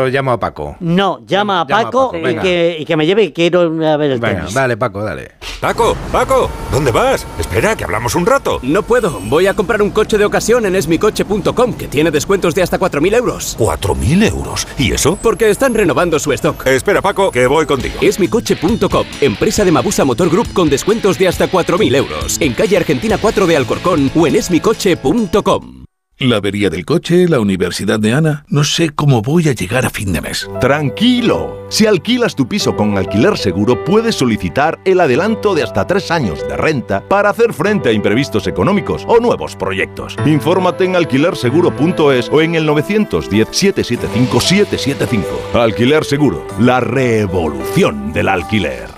o 0.04 0.07
llamo 0.09 0.33
a 0.33 0.38
Paco? 0.38 0.76
No, 0.80 1.20
llama 1.26 1.61
a 1.62 1.66
Llama 1.66 1.80
a 1.80 1.85
Paco 1.85 2.12
y, 2.16 2.37
que, 2.37 2.76
y 2.80 2.85
que 2.85 2.96
me 2.96 3.07
lleve 3.07 3.24
y 3.24 3.33
quiero 3.33 3.61
a 3.62 3.96
ver 3.96 4.12
el 4.12 4.20
Venga, 4.20 4.40
tenis. 4.40 4.54
dale, 4.54 4.76
Paco, 4.76 5.02
dale. 5.02 5.33
Paco, 5.61 5.96
Paco, 6.12 6.50
¿dónde 6.70 6.90
vas? 6.92 7.26
Espera, 7.38 7.74
que 7.74 7.85
hablamos 7.85 8.14
un 8.14 8.26
rato. 8.26 8.59
No 8.62 8.83
puedo. 8.83 9.18
Voy 9.24 9.46
a 9.46 9.54
comprar 9.54 9.80
un 9.83 9.90
coche 9.90 10.18
de 10.18 10.24
ocasión 10.24 10.66
en 10.66 10.76
esmicoche.com, 10.76 11.74
que 11.74 11.88
tiene 11.88 12.11
descuentos 12.11 12.54
de 12.54 12.62
hasta 12.62 12.78
4.000 12.78 13.14
euros. 13.16 13.57
¿4.000 13.59 14.28
euros? 14.28 14.66
¿Y 14.78 14.92
eso? 14.92 15.16
Porque 15.20 15.48
están 15.50 15.74
renovando 15.74 16.18
su 16.18 16.33
stock. 16.33 16.66
Espera, 16.66 17.00
Paco, 17.02 17.30
que 17.30 17.46
voy 17.46 17.66
contigo. 17.66 17.94
Esmicoche.com, 18.00 19.07
empresa 19.20 19.64
de 19.64 19.72
Mabusa 19.72 20.04
Motor 20.04 20.28
Group 20.30 20.52
con 20.52 20.68
descuentos 20.68 21.18
de 21.18 21.28
hasta 21.28 21.48
4.000 21.50 21.96
euros. 21.96 22.37
En 22.40 22.52
calle 22.52 22.76
Argentina 22.76 23.16
4 23.18 23.46
de 23.46 23.57
Alcorcón 23.57 24.11
o 24.14 24.26
en 24.26 24.37
esmicoche.com. 24.37 25.85
La 26.18 26.37
avería 26.37 26.70
del 26.70 26.85
coche, 26.85 27.27
la 27.29 27.40
universidad 27.40 27.98
de 27.98 28.12
Ana. 28.12 28.44
No 28.48 28.62
sé 28.62 28.90
cómo 28.90 29.20
voy 29.20 29.48
a 29.48 29.53
llegar 29.53 29.85
a 29.85 29.90
fin 29.90 30.12
de 30.12 30.20
mes. 30.20 30.48
Tranquilo. 30.61 31.66
Si 31.70 31.88
alquilas 31.88 32.37
tu 32.37 32.46
piso 32.46 32.77
con 32.77 32.96
alquiler 32.96 33.37
seguro, 33.37 33.85
puedes 33.85 34.14
solicitar 34.14 34.79
el 34.85 35.00
adelanto 35.00 35.57
de 35.57 35.64
hasta 35.64 35.88
tres 35.88 36.12
años 36.12 36.46
de 36.46 36.57
renta 36.57 37.03
para 37.09 37.31
hacer 37.31 37.53
frente 37.53 37.88
a 37.88 37.92
imprevistos 37.92 38.46
económicos 38.46 39.05
o 39.09 39.18
nuevos 39.18 39.57
proyectos. 39.57 40.14
Infórmate 40.24 40.85
en 40.85 40.94
alquilerseguro.es 40.94 42.29
o 42.31 42.40
en 42.40 42.55
el 42.55 42.68
910-775-775. 42.68 45.24
Alquiler 45.55 46.05
Seguro, 46.05 46.46
la 46.61 46.79
revolución 46.79 48.12
del 48.12 48.29
alquiler. 48.29 48.88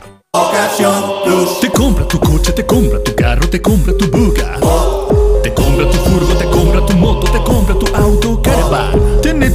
Te 1.62 1.70
compra 1.70 2.07
tu 2.07 2.20
coche, 2.20 2.52
te 2.52 2.66
compra 2.66 3.02
tu 3.02 3.14
carro, 3.14 3.48
te 3.48 3.62
compra 3.62 3.96
tu 3.96 4.11
buga. 4.11 4.59
Te 5.42 5.55
compra 5.55 5.90
tu 5.90 5.96
furgo, 5.96 6.35
te 6.35 6.44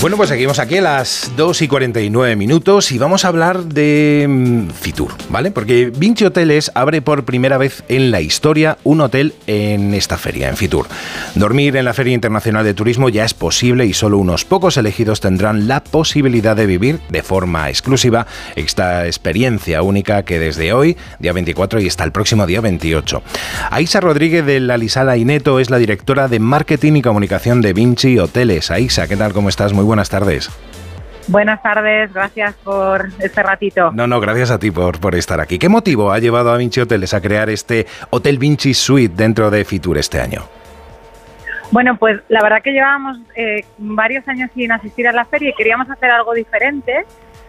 Bueno, 0.00 0.16
pues 0.16 0.28
seguimos 0.28 0.60
aquí 0.60 0.76
a 0.76 0.82
las 0.82 1.32
2 1.36 1.62
y 1.62 1.66
49 1.66 2.36
minutos 2.36 2.92
y 2.92 2.98
vamos 2.98 3.24
a 3.24 3.28
hablar 3.28 3.64
de 3.64 4.26
mm, 4.28 4.70
Fitur, 4.70 5.10
¿vale? 5.28 5.50
Porque 5.50 5.90
Vinci 5.92 6.24
Hoteles 6.24 6.70
abre 6.76 7.02
por 7.02 7.24
primera 7.24 7.58
vez 7.58 7.82
en 7.88 8.12
la 8.12 8.20
historia 8.20 8.78
un 8.84 9.00
hotel 9.00 9.34
en 9.48 9.94
esta 9.94 10.16
feria, 10.16 10.48
en 10.50 10.56
Fitur. 10.56 10.86
Dormir 11.34 11.74
en 11.76 11.84
la 11.84 11.94
Feria 11.94 12.14
Internacional 12.14 12.64
de 12.64 12.74
Turismo 12.74 13.08
ya 13.08 13.24
es 13.24 13.34
posible 13.34 13.86
y 13.86 13.92
solo 13.92 14.18
unos 14.18 14.44
pocos 14.44 14.76
elegidos 14.76 15.20
tendrán 15.20 15.66
la 15.66 15.82
posibilidad 15.82 16.54
de 16.54 16.66
vivir 16.66 17.00
de 17.08 17.24
forma 17.24 17.68
exclusiva 17.68 18.28
esta 18.54 19.04
experiencia 19.04 19.82
única 19.82 20.22
que 20.22 20.38
desde 20.38 20.72
hoy, 20.72 20.96
día 21.18 21.32
24 21.32 21.80
y 21.80 21.88
hasta 21.88 22.04
el 22.04 22.12
próximo 22.12 22.46
día 22.46 22.60
28. 22.60 23.20
Aisa 23.72 24.00
Rodríguez 24.00 24.46
de 24.46 24.60
la 24.60 24.78
Lisala 24.78 25.16
Ineto 25.16 25.58
es 25.58 25.70
la 25.70 25.78
directora 25.78 26.28
de 26.28 26.38
Marketing 26.38 26.92
y 26.92 27.02
Comunicación 27.02 27.62
de 27.62 27.72
Vinci 27.72 28.16
Hoteles. 28.16 28.70
Aisa, 28.70 29.08
¿qué 29.08 29.16
tal? 29.16 29.32
¿Cómo 29.32 29.48
estás? 29.48 29.72
Muy 29.72 29.87
buenas 29.88 30.08
tardes. 30.08 30.48
Buenas 31.26 31.62
tardes, 31.62 32.12
gracias 32.12 32.54
por 32.64 33.08
este 33.18 33.42
ratito. 33.42 33.90
No, 33.92 34.06
no, 34.06 34.20
gracias 34.20 34.50
a 34.50 34.58
ti 34.58 34.70
por, 34.70 34.98
por 35.00 35.14
estar 35.14 35.40
aquí. 35.40 35.58
¿Qué 35.58 35.68
motivo 35.68 36.12
ha 36.12 36.18
llevado 36.18 36.50
a 36.52 36.56
Vinci 36.56 36.80
Hoteles 36.80 37.12
a 37.12 37.20
crear 37.20 37.50
este 37.50 37.86
Hotel 38.10 38.38
Vinci 38.38 38.72
Suite 38.72 39.14
dentro 39.14 39.50
de 39.50 39.64
Fitur 39.64 39.98
este 39.98 40.20
año? 40.20 40.42
Bueno, 41.70 41.98
pues 41.98 42.20
la 42.28 42.42
verdad 42.42 42.62
que 42.62 42.72
llevábamos 42.72 43.18
eh, 43.36 43.64
varios 43.76 44.26
años 44.26 44.50
sin 44.54 44.72
asistir 44.72 45.06
a 45.06 45.12
la 45.12 45.26
feria 45.26 45.50
y 45.50 45.52
queríamos 45.52 45.90
hacer 45.90 46.10
algo 46.10 46.32
diferente 46.32 47.04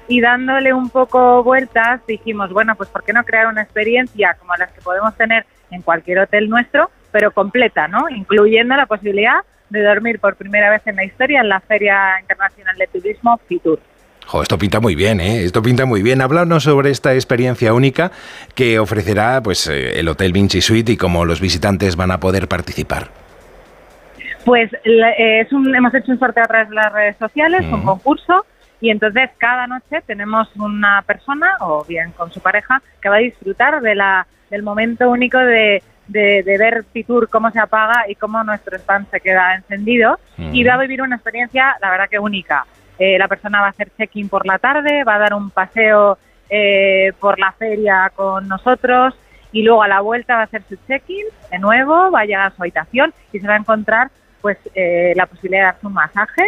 y 0.09 0.19
dándole 0.19 0.73
un 0.73 0.89
poco 0.89 1.41
vueltas 1.43 2.01
dijimos, 2.05 2.51
bueno, 2.51 2.75
pues 2.75 2.89
¿por 2.89 3.03
qué 3.03 3.13
no 3.13 3.23
crear 3.23 3.47
una 3.47 3.61
experiencia 3.61 4.35
como 4.39 4.55
las 4.57 4.71
que 4.73 4.81
podemos 4.81 5.15
tener 5.15 5.45
en 5.71 5.83
cualquier 5.83 6.19
hotel 6.19 6.49
nuestro, 6.49 6.89
pero 7.11 7.31
completa, 7.31 7.87
¿no? 7.87 8.09
Incluyendo 8.09 8.75
la 8.75 8.87
posibilidad 8.87 9.39
de 9.69 9.83
dormir 9.83 10.19
por 10.19 10.35
primera 10.35 10.69
vez 10.69 10.81
en 10.85 10.95
la 10.95 11.03
historia 11.03 11.41
en 11.41 11.49
la 11.49 11.59
Feria 11.59 12.19
Internacional 12.19 12.75
de 12.77 12.87
Turismo 12.87 13.39
Fitur. 13.47 13.79
Jo, 14.25 14.43
esto 14.43 14.59
pinta 14.59 14.79
muy 14.79 14.93
bien, 14.93 15.19
¿eh? 15.19 15.43
Esto 15.43 15.63
pinta 15.63 15.85
muy 15.85 16.03
bien. 16.03 16.21
Háblanos 16.21 16.63
sobre 16.63 16.91
esta 16.91 17.15
experiencia 17.15 17.73
única 17.73 18.11
que 18.53 18.77
ofrecerá 18.77 19.41
pues, 19.41 19.67
eh, 19.67 19.99
el 19.99 20.07
Hotel 20.07 20.33
Vinci 20.33 20.61
Suite 20.61 20.91
y 20.91 20.97
cómo 20.97 21.25
los 21.25 21.41
visitantes 21.41 21.95
van 21.95 22.11
a 22.11 22.19
poder 22.19 22.47
participar. 22.47 23.07
Pues 24.45 24.71
eh, 24.83 25.41
es 25.41 25.51
un, 25.51 25.75
hemos 25.75 25.93
hecho 25.95 26.11
un 26.11 26.19
sorteo 26.19 26.43
a 26.43 26.47
través 26.47 26.69
de 26.69 26.75
las 26.75 26.93
redes 26.93 27.17
sociales, 27.17 27.65
un 27.71 27.83
concurso, 27.83 28.45
y 28.81 28.91
entonces 28.91 29.31
cada 29.37 29.67
noche 29.67 30.01
tenemos 30.05 30.47
una 30.55 31.01
persona, 31.07 31.57
o 31.61 31.83
bien 31.85 32.11
con 32.11 32.31
su 32.31 32.39
pareja, 32.39 32.81
que 33.01 33.09
va 33.09 33.15
a 33.15 33.19
disfrutar 33.19 33.81
de 33.81 33.95
la, 33.95 34.27
del 34.49 34.63
momento 34.63 35.09
único 35.09 35.39
de, 35.39 35.81
de, 36.09 36.43
de 36.43 36.57
ver 36.57 36.83
Fitur 36.91 37.29
cómo 37.29 37.51
se 37.51 37.59
apaga 37.59 38.05
y 38.09 38.15
cómo 38.15 38.43
nuestro 38.43 38.75
stand 38.77 39.09
se 39.11 39.21
queda 39.21 39.55
encendido. 39.55 40.19
Y 40.37 40.63
va 40.63 40.73
a 40.73 40.77
vivir 40.77 41.01
una 41.01 41.15
experiencia, 41.15 41.77
la 41.81 41.91
verdad 41.91 42.09
que 42.09 42.19
única. 42.19 42.65
Eh, 42.97 43.17
la 43.17 43.27
persona 43.27 43.61
va 43.61 43.67
a 43.67 43.69
hacer 43.69 43.91
check-in 43.97 44.27
por 44.27 44.45
la 44.45 44.59
tarde, 44.59 45.03
va 45.05 45.15
a 45.15 45.19
dar 45.19 45.33
un 45.33 45.49
paseo 45.51 46.17
eh, 46.49 47.13
por 47.19 47.39
la 47.39 47.53
feria 47.53 48.11
con 48.13 48.47
nosotros 48.47 49.15
y 49.51 49.63
luego 49.63 49.83
a 49.83 49.87
la 49.87 50.01
vuelta 50.01 50.35
va 50.35 50.41
a 50.41 50.43
hacer 50.43 50.63
su 50.67 50.75
check-in 50.87 51.25
de 51.49 51.59
nuevo, 51.59 52.11
va 52.11 52.21
a 52.21 52.25
llegar 52.25 52.47
a 52.47 52.55
su 52.55 52.61
habitación 52.61 53.13
y 53.31 53.39
se 53.39 53.47
va 53.47 53.53
a 53.53 53.57
encontrar 53.57 54.09
pues 54.41 54.57
eh, 54.75 55.13
la 55.15 55.27
posibilidad 55.27 55.61
de 55.61 55.65
darse 55.65 55.87
un 55.87 55.93
masaje, 55.93 56.43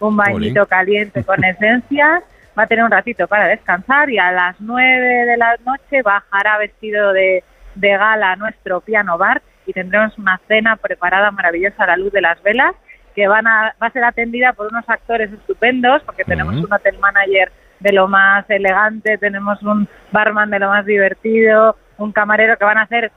un 0.00 0.16
bañito 0.16 0.66
caliente 0.66 1.24
con 1.24 1.42
esencias, 1.44 2.22
va 2.56 2.62
a 2.62 2.66
tener 2.66 2.84
un 2.84 2.90
ratito 2.90 3.26
para 3.26 3.48
descansar 3.48 4.08
y 4.08 4.18
a 4.18 4.30
las 4.30 4.60
9 4.60 5.26
de 5.26 5.36
la 5.36 5.56
noche 5.64 6.02
bajará 6.02 6.58
vestido 6.58 7.12
de, 7.12 7.42
de 7.76 7.90
gala 7.90 8.32
a 8.32 8.36
nuestro 8.36 8.80
piano 8.80 9.16
bar 9.16 9.42
y 9.66 9.72
tendremos 9.72 10.16
una 10.18 10.40
cena 10.48 10.76
preparada 10.76 11.30
maravillosa 11.30 11.84
a 11.84 11.88
la 11.88 11.96
luz 11.96 12.12
de 12.12 12.20
las 12.20 12.42
velas 12.42 12.74
que 13.14 13.28
van 13.28 13.46
a, 13.46 13.74
va 13.82 13.86
a 13.86 13.90
ser 13.90 14.04
atendida 14.04 14.52
por 14.52 14.68
unos 14.68 14.88
actores 14.88 15.32
estupendos 15.32 16.02
porque 16.02 16.24
tenemos 16.24 16.56
un 16.56 16.72
hotel 16.72 16.98
manager 16.98 17.50
de 17.80 17.92
lo 17.92 18.08
más 18.08 18.48
elegante, 18.48 19.18
tenemos 19.18 19.62
un 19.62 19.88
barman 20.12 20.50
de 20.50 20.58
lo 20.58 20.68
más 20.68 20.84
divertido, 20.84 21.76
un 21.98 22.12
camarero 22.12 22.56
que 22.56 22.64
van 22.64 22.78
a 22.78 22.82
hacer 22.82 23.12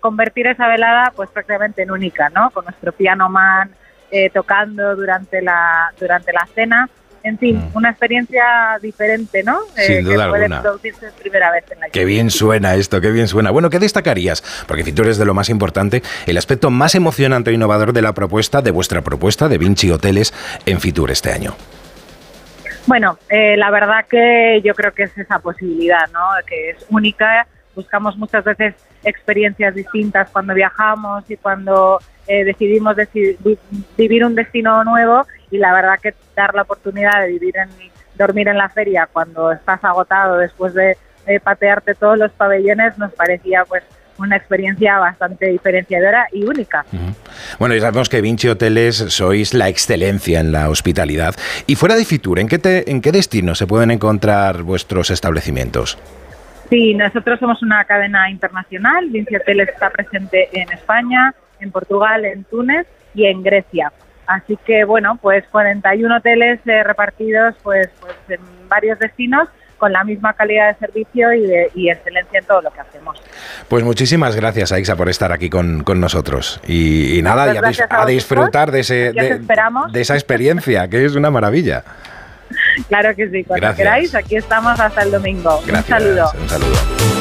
convertir 0.00 0.46
esa 0.46 0.68
velada 0.68 1.12
pues 1.14 1.30
prácticamente 1.30 1.82
en 1.82 1.90
única, 1.90 2.28
¿no? 2.30 2.50
Con 2.50 2.64
nuestro 2.64 2.92
piano 2.92 3.28
man 3.28 3.70
eh, 4.10 4.30
tocando 4.30 4.96
durante 4.96 5.42
la 5.42 5.92
durante 5.98 6.32
la 6.32 6.46
cena 6.54 6.88
en 7.22 7.38
fin, 7.38 7.62
una 7.74 7.90
experiencia 7.90 8.44
diferente, 8.80 9.42
¿no? 9.42 9.58
Mm. 9.60 9.80
Sin 9.80 9.96
que 9.96 10.02
duda 10.02 10.28
puede 10.28 10.44
alguna. 10.44 10.62
producirse 10.62 11.06
primera 11.20 11.50
vez 11.50 11.64
en 11.70 11.80
la 11.80 11.88
Qué 11.90 12.04
bien 12.04 12.30
suena 12.30 12.74
esto, 12.74 13.00
qué 13.00 13.10
bien 13.10 13.28
suena. 13.28 13.50
Bueno, 13.50 13.70
¿qué 13.70 13.78
destacarías? 13.78 14.42
Porque 14.66 14.84
Fitur 14.84 15.06
es 15.08 15.18
de 15.18 15.24
lo 15.24 15.34
más 15.34 15.48
importante, 15.48 16.02
el 16.26 16.38
aspecto 16.38 16.70
más 16.70 16.94
emocionante 16.94 17.50
e 17.50 17.54
innovador 17.54 17.92
de 17.92 18.02
la 18.02 18.12
propuesta, 18.14 18.62
de 18.62 18.70
vuestra 18.70 19.02
propuesta 19.02 19.48
de 19.48 19.58
Vinci 19.58 19.90
Hoteles 19.90 20.32
en 20.66 20.80
Fitur 20.80 21.10
este 21.10 21.32
año. 21.32 21.54
Bueno, 22.86 23.18
eh, 23.28 23.56
la 23.56 23.70
verdad 23.70 24.06
que 24.08 24.62
yo 24.64 24.74
creo 24.74 24.92
que 24.92 25.02
es 25.04 25.18
esa 25.18 25.40
posibilidad, 25.40 26.08
¿no? 26.12 26.20
Que 26.46 26.70
es 26.70 26.86
única. 26.88 27.46
Buscamos 27.74 28.16
muchas 28.16 28.44
veces 28.44 28.74
experiencias 29.04 29.74
distintas 29.74 30.30
cuando 30.30 30.54
viajamos 30.54 31.22
y 31.30 31.36
cuando 31.36 32.00
eh, 32.26 32.44
decidimos 32.44 32.96
deci- 32.96 33.36
vi- 33.44 33.58
vivir 33.96 34.24
un 34.24 34.34
destino 34.34 34.82
nuevo 34.84 35.26
y 35.50 35.58
la 35.58 35.72
verdad 35.72 35.98
que 36.02 36.14
dar 36.36 36.54
la 36.54 36.62
oportunidad 36.62 37.22
de 37.22 37.28
vivir 37.28 37.56
en 37.56 37.68
dormir 38.16 38.48
en 38.48 38.58
la 38.58 38.68
feria 38.68 39.08
cuando 39.12 39.52
estás 39.52 39.82
agotado 39.84 40.36
después 40.38 40.74
de, 40.74 40.96
patearte 41.44 41.94
todos 41.94 42.16
los 42.18 42.32
pabellones 42.32 42.96
nos 42.98 43.12
parecía 43.12 43.64
pues 43.66 43.84
una 44.18 44.34
experiencia 44.36 44.98
bastante 44.98 45.46
diferenciadora 45.46 46.26
y 46.32 46.42
única. 46.44 46.84
Bueno, 47.60 47.74
ya 47.76 47.82
sabemos 47.82 48.08
que 48.08 48.20
Vinci 48.20 48.48
Hoteles 48.48 48.96
sois 48.96 49.52
la 49.54 49.68
excelencia 49.68 50.40
en 50.40 50.50
la 50.50 50.70
hospitalidad. 50.70 51.34
Y 51.66 51.76
fuera 51.76 51.94
de 51.96 52.04
Fitur, 52.04 52.38
¿en 52.40 52.48
qué, 52.48 52.58
te- 52.58 52.90
en 52.90 53.00
qué 53.02 53.12
destino 53.12 53.54
se 53.54 53.66
pueden 53.68 53.90
encontrar 53.92 54.62
vuestros 54.62 55.10
establecimientos? 55.10 55.98
Sí, 56.70 56.94
nosotros 56.94 57.38
somos 57.38 57.62
una 57.62 57.84
cadena 57.84 58.28
internacional. 58.30 59.08
Vinci 59.10 59.36
Hoteles 59.36 59.68
está 59.68 59.90
presente 59.90 60.48
en 60.52 60.72
España, 60.72 61.32
en 61.60 61.70
Portugal, 61.70 62.24
en 62.24 62.42
Túnez 62.44 62.86
y 63.14 63.26
en 63.26 63.42
Grecia. 63.42 63.92
Así 64.28 64.56
que, 64.64 64.84
bueno, 64.84 65.18
pues 65.20 65.42
41 65.50 66.16
hoteles 66.18 66.60
eh, 66.66 66.84
repartidos 66.84 67.54
pues, 67.64 67.88
pues 68.00 68.14
en 68.28 68.40
varios 68.68 68.98
destinos 69.00 69.48
con 69.78 69.92
la 69.92 70.04
misma 70.04 70.32
calidad 70.34 70.72
de 70.72 70.78
servicio 70.86 71.32
y, 71.32 71.46
de- 71.46 71.70
y 71.74 71.88
excelencia 71.90 72.40
en 72.40 72.44
todo 72.46 72.60
lo 72.62 72.70
que 72.72 72.80
hacemos. 72.80 73.20
Pues 73.68 73.82
muchísimas 73.84 74.36
gracias, 74.36 74.70
Aixa, 74.72 74.96
por 74.96 75.08
estar 75.08 75.32
aquí 75.32 75.48
con, 75.48 75.82
con 75.84 76.00
nosotros. 76.00 76.60
Y, 76.66 77.18
y 77.18 77.22
nada, 77.22 77.46
y 77.46 77.50
a, 77.50 77.52
dis- 77.52 77.60
gracias 77.62 77.80
a 77.90 77.94
a 77.94 77.96
vosotros. 77.98 78.14
disfrutar 78.14 78.70
de, 78.70 78.80
ese, 78.80 79.12
de, 79.12 79.40
de 79.92 80.00
esa 80.00 80.14
experiencia, 80.14 80.88
que 80.88 81.04
es 81.04 81.14
una 81.16 81.30
maravilla. 81.30 81.82
Claro 82.88 83.14
que 83.14 83.28
sí, 83.28 83.44
cuando 83.44 83.66
Gracias. 83.66 83.76
queráis, 83.86 84.14
aquí 84.14 84.36
estamos 84.36 84.80
hasta 84.80 85.02
el 85.02 85.10
domingo. 85.10 85.60
Gracias. 85.66 86.00
Un 86.00 86.06
saludo. 86.06 86.30
Un 86.40 86.48
saludo. 86.48 87.17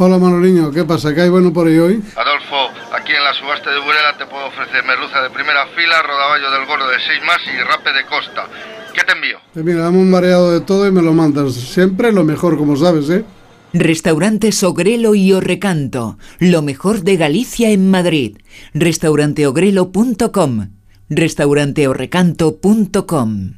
Hola 0.00 0.16
Manoliño, 0.16 0.70
¿qué 0.70 0.84
pasa? 0.84 1.12
¿Qué 1.12 1.22
hay 1.22 1.28
bueno 1.28 1.52
por 1.52 1.66
ahí 1.66 1.76
hoy? 1.76 2.00
Adolfo, 2.14 2.70
aquí 2.94 3.10
en 3.10 3.24
la 3.24 3.34
subasta 3.34 3.72
de 3.72 3.80
Burela 3.80 4.16
te 4.16 4.26
puedo 4.26 4.46
ofrecer 4.46 4.84
merluza 4.84 5.20
de 5.20 5.28
primera 5.30 5.66
fila, 5.74 6.00
rodaballo 6.02 6.52
del 6.52 6.66
gordo 6.66 6.88
de 6.88 6.98
6 7.04 7.20
más 7.26 7.38
y 7.52 7.58
rape 7.64 7.92
de 7.92 8.06
costa. 8.06 8.46
¿Qué 8.94 9.02
te 9.02 9.10
envío? 9.10 9.40
Pues 9.52 9.64
mira, 9.64 9.80
dame 9.80 9.98
un 9.98 10.08
mareado 10.08 10.52
de 10.52 10.60
todo 10.60 10.86
y 10.86 10.92
me 10.92 11.02
lo 11.02 11.14
mandas. 11.14 11.52
Siempre 11.54 12.12
lo 12.12 12.22
mejor, 12.22 12.56
como 12.56 12.76
sabes, 12.76 13.10
¿eh? 13.10 13.24
Restaurantes 13.72 14.62
Ogrelo 14.62 15.16
y 15.16 15.32
Orrecanto, 15.32 16.16
lo 16.38 16.62
mejor 16.62 17.00
de 17.00 17.16
Galicia 17.16 17.70
en 17.70 17.90
Madrid. 17.90 18.38
Restauranteogrelo.com, 18.74 20.68
restauranteorrecanto.com. 21.08 23.54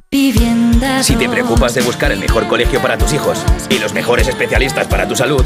Si 1.01 1.15
te 1.15 1.29
preocupas 1.29 1.75
de 1.75 1.81
buscar 1.81 2.11
el 2.11 2.19
mejor 2.19 2.47
colegio 2.47 2.81
para 2.81 2.97
tus 2.97 3.13
hijos 3.13 3.45
y 3.69 3.77
los 3.77 3.93
mejores 3.93 4.27
especialistas 4.27 4.87
para 4.87 5.07
tu 5.07 5.15
salud, 5.15 5.45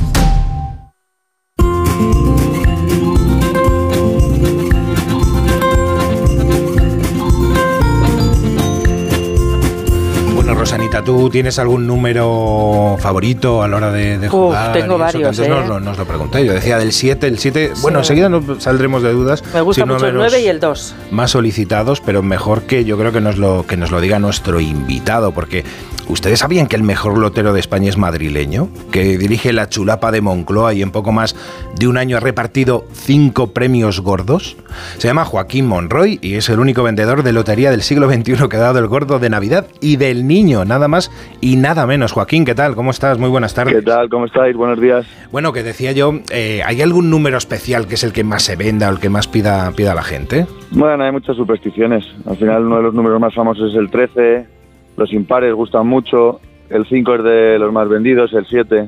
Rosanita, 10.61 11.03
¿tú 11.03 11.27
tienes 11.27 11.57
algún 11.57 11.87
número 11.87 12.95
favorito 12.99 13.63
a 13.63 13.67
la 13.67 13.77
hora 13.77 13.91
de, 13.91 14.19
de 14.19 14.27
Uf, 14.27 14.31
jugar? 14.31 14.73
tengo 14.73 14.93
eso? 14.93 14.95
Que 14.95 15.01
varios, 15.01 15.29
antes 15.29 15.45
¿eh? 15.47 15.49
nos, 15.49 15.67
lo, 15.67 15.79
nos 15.79 15.97
lo 15.97 16.05
pregunté. 16.05 16.45
Yo 16.45 16.53
decía 16.53 16.77
del 16.77 16.91
7, 16.91 17.25
el 17.25 17.39
7. 17.39 17.71
Bueno, 17.81 17.97
enseguida 17.97 18.29
nos 18.29 18.61
saldremos 18.61 19.01
de 19.01 19.11
dudas. 19.11 19.43
Me 19.55 19.61
gusta 19.61 19.87
mucho 19.87 20.05
el 20.05 20.11
de 20.13 20.19
los 20.19 20.31
9 20.31 20.43
y 20.43 20.47
el 20.49 20.59
2. 20.59 20.95
Más 21.09 21.31
solicitados, 21.31 21.99
pero 21.99 22.21
mejor 22.21 22.61
que 22.61 22.85
yo 22.85 22.95
creo 22.99 23.11
que 23.11 23.21
nos 23.21 23.39
lo, 23.39 23.65
que 23.65 23.75
nos 23.75 23.89
lo 23.89 23.99
diga 24.01 24.19
nuestro 24.19 24.59
invitado, 24.59 25.31
porque 25.31 25.65
¿ustedes 26.11 26.39
sabían 26.39 26.67
que 26.67 26.75
el 26.75 26.83
mejor 26.83 27.17
lotero 27.17 27.53
de 27.53 27.59
España 27.59 27.89
es 27.89 27.97
madrileño? 27.97 28.67
Que 28.91 29.17
dirige 29.17 29.53
la 29.53 29.69
chulapa 29.69 30.11
de 30.11 30.21
Moncloa 30.21 30.73
y 30.73 30.81
en 30.81 30.91
poco 30.91 31.11
más 31.11 31.35
de 31.77 31.87
un 31.87 31.97
año 31.97 32.17
ha 32.17 32.19
repartido 32.19 32.85
cinco 32.93 33.53
premios 33.53 34.01
gordos. 34.01 34.57
Se 34.97 35.07
llama 35.07 35.25
Joaquín 35.25 35.67
Monroy 35.67 36.19
y 36.21 36.35
es 36.35 36.49
el 36.49 36.59
único 36.59 36.83
vendedor 36.83 37.23
de 37.23 37.31
lotería 37.31 37.71
del 37.71 37.81
siglo 37.81 38.09
XXI 38.09 38.49
que 38.49 38.57
ha 38.57 38.59
dado 38.59 38.79
el 38.79 38.87
gordo 38.87 39.19
de 39.19 39.29
Navidad 39.29 39.67
y 39.79 39.95
del 39.95 40.27
niño, 40.27 40.65
nada 40.65 40.87
más 40.87 41.11
y 41.39 41.55
nada 41.55 41.87
menos. 41.87 42.11
Joaquín, 42.11 42.45
¿qué 42.45 42.55
tal? 42.55 42.75
¿Cómo 42.75 42.91
estás? 42.91 43.17
Muy 43.17 43.29
buenas 43.29 43.53
tardes. 43.53 43.73
¿Qué 43.73 43.81
tal? 43.81 44.09
¿Cómo 44.09 44.25
estáis? 44.25 44.55
Buenos 44.55 44.79
días. 44.79 45.05
Bueno, 45.31 45.53
que 45.53 45.63
decía 45.63 45.91
yo, 45.93 46.13
eh, 46.31 46.61
¿hay 46.65 46.81
algún 46.81 47.09
número 47.09 47.37
especial 47.37 47.87
que 47.87 47.95
es 47.95 48.03
el 48.03 48.11
que 48.11 48.23
más 48.23 48.43
se 48.43 48.55
venda 48.55 48.89
o 48.89 48.91
el 48.91 48.99
que 48.99 49.09
más 49.09 49.27
pida, 49.27 49.71
pida 49.71 49.95
la 49.95 50.03
gente? 50.03 50.45
Bueno, 50.71 51.03
hay 51.03 51.11
muchas 51.11 51.35
supersticiones. 51.35 52.05
Al 52.25 52.37
final 52.37 52.65
uno 52.65 52.77
de 52.77 52.83
los 52.83 52.93
números 52.93 53.19
más 53.19 53.33
famosos 53.33 53.71
es 53.71 53.77
el 53.77 53.89
13, 53.89 54.60
los 55.01 55.11
impares 55.13 55.53
gustan 55.53 55.87
mucho, 55.87 56.39
el 56.69 56.85
5 56.85 57.15
es 57.15 57.23
de 57.23 57.59
los 57.59 57.73
más 57.73 57.89
vendidos, 57.89 58.31
el 58.33 58.45
7, 58.45 58.87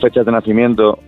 fechas 0.00 0.24
de 0.24 0.32
nacimiento. 0.32 0.98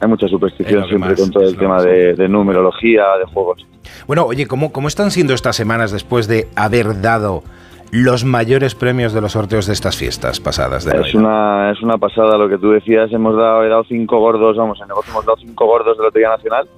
Hay 0.00 0.08
mucha 0.08 0.26
superstición 0.26 0.84
siempre 0.88 1.14
con 1.14 1.30
todo 1.30 1.44
el 1.44 1.56
tema 1.56 1.80
de, 1.80 2.14
de 2.14 2.28
numerología, 2.28 3.04
de 3.18 3.32
juegos. 3.32 3.64
Bueno, 4.08 4.24
oye, 4.24 4.46
¿cómo, 4.48 4.72
¿cómo 4.72 4.88
están 4.88 5.12
siendo 5.12 5.32
estas 5.32 5.54
semanas 5.54 5.92
después 5.92 6.26
de 6.26 6.48
haber 6.56 7.00
dado 7.00 7.44
los 7.92 8.24
mayores 8.24 8.74
premios 8.74 9.12
de 9.12 9.20
los 9.20 9.32
sorteos 9.32 9.66
de 9.68 9.74
estas 9.74 9.96
fiestas 9.96 10.40
pasadas? 10.40 10.84
De 10.84 11.00
Es 11.00 11.14
una, 11.14 11.70
es 11.70 11.80
una 11.82 11.98
pasada 11.98 12.36
lo 12.36 12.48
que 12.48 12.58
tú 12.58 12.72
decías. 12.72 13.12
Hemos 13.12 13.36
dado, 13.36 13.62
he 13.64 13.68
dado 13.68 13.84
cinco 13.84 14.18
gordos, 14.18 14.56
vamos, 14.56 14.80
en 14.80 14.88
negocio 14.88 15.12
hemos 15.12 15.24
dado 15.24 15.38
cinco 15.38 15.66
gordos 15.66 15.96
de 15.96 16.02
Lotería 16.02 16.30
Nacional. 16.30 16.68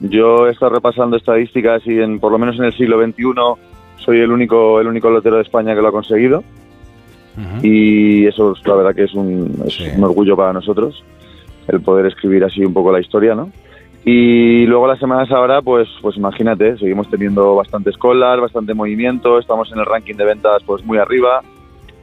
Yo 0.00 0.48
he 0.48 0.52
estado 0.52 0.72
repasando 0.72 1.18
estadísticas 1.18 1.86
y 1.86 2.00
en, 2.00 2.18
por 2.18 2.32
lo 2.32 2.38
menos 2.38 2.56
en 2.58 2.64
el 2.64 2.72
siglo 2.72 2.98
XXI 3.04 3.71
soy 3.96 4.20
el 4.20 4.30
único, 4.30 4.80
el 4.80 4.86
único 4.86 5.10
lotero 5.10 5.36
de 5.36 5.42
España 5.42 5.74
que 5.74 5.82
lo 5.82 5.88
ha 5.88 5.92
conseguido. 5.92 6.42
Y 7.62 8.26
eso, 8.26 8.54
la 8.66 8.74
verdad 8.74 8.94
que 8.94 9.04
es 9.04 9.14
un, 9.14 9.62
es 9.66 9.80
un 9.96 10.04
orgullo 10.04 10.36
para 10.36 10.52
nosotros, 10.52 11.02
el 11.66 11.80
poder 11.80 12.04
escribir 12.04 12.44
así 12.44 12.62
un 12.62 12.74
poco 12.74 12.92
la 12.92 13.00
historia, 13.00 13.34
¿no? 13.34 13.50
Y 14.04 14.66
luego 14.66 14.86
las 14.86 14.98
semanas 14.98 15.30
ahora, 15.30 15.62
pues, 15.62 15.88
pues 16.02 16.16
imagínate, 16.16 16.76
seguimos 16.76 17.08
teniendo 17.08 17.54
bastantes 17.54 17.96
colas, 17.96 18.40
bastante 18.40 18.74
movimiento, 18.74 19.38
estamos 19.38 19.70
en 19.72 19.78
el 19.78 19.86
ranking 19.86 20.16
de 20.16 20.24
ventas 20.24 20.62
pues 20.66 20.84
muy 20.84 20.98
arriba, 20.98 21.40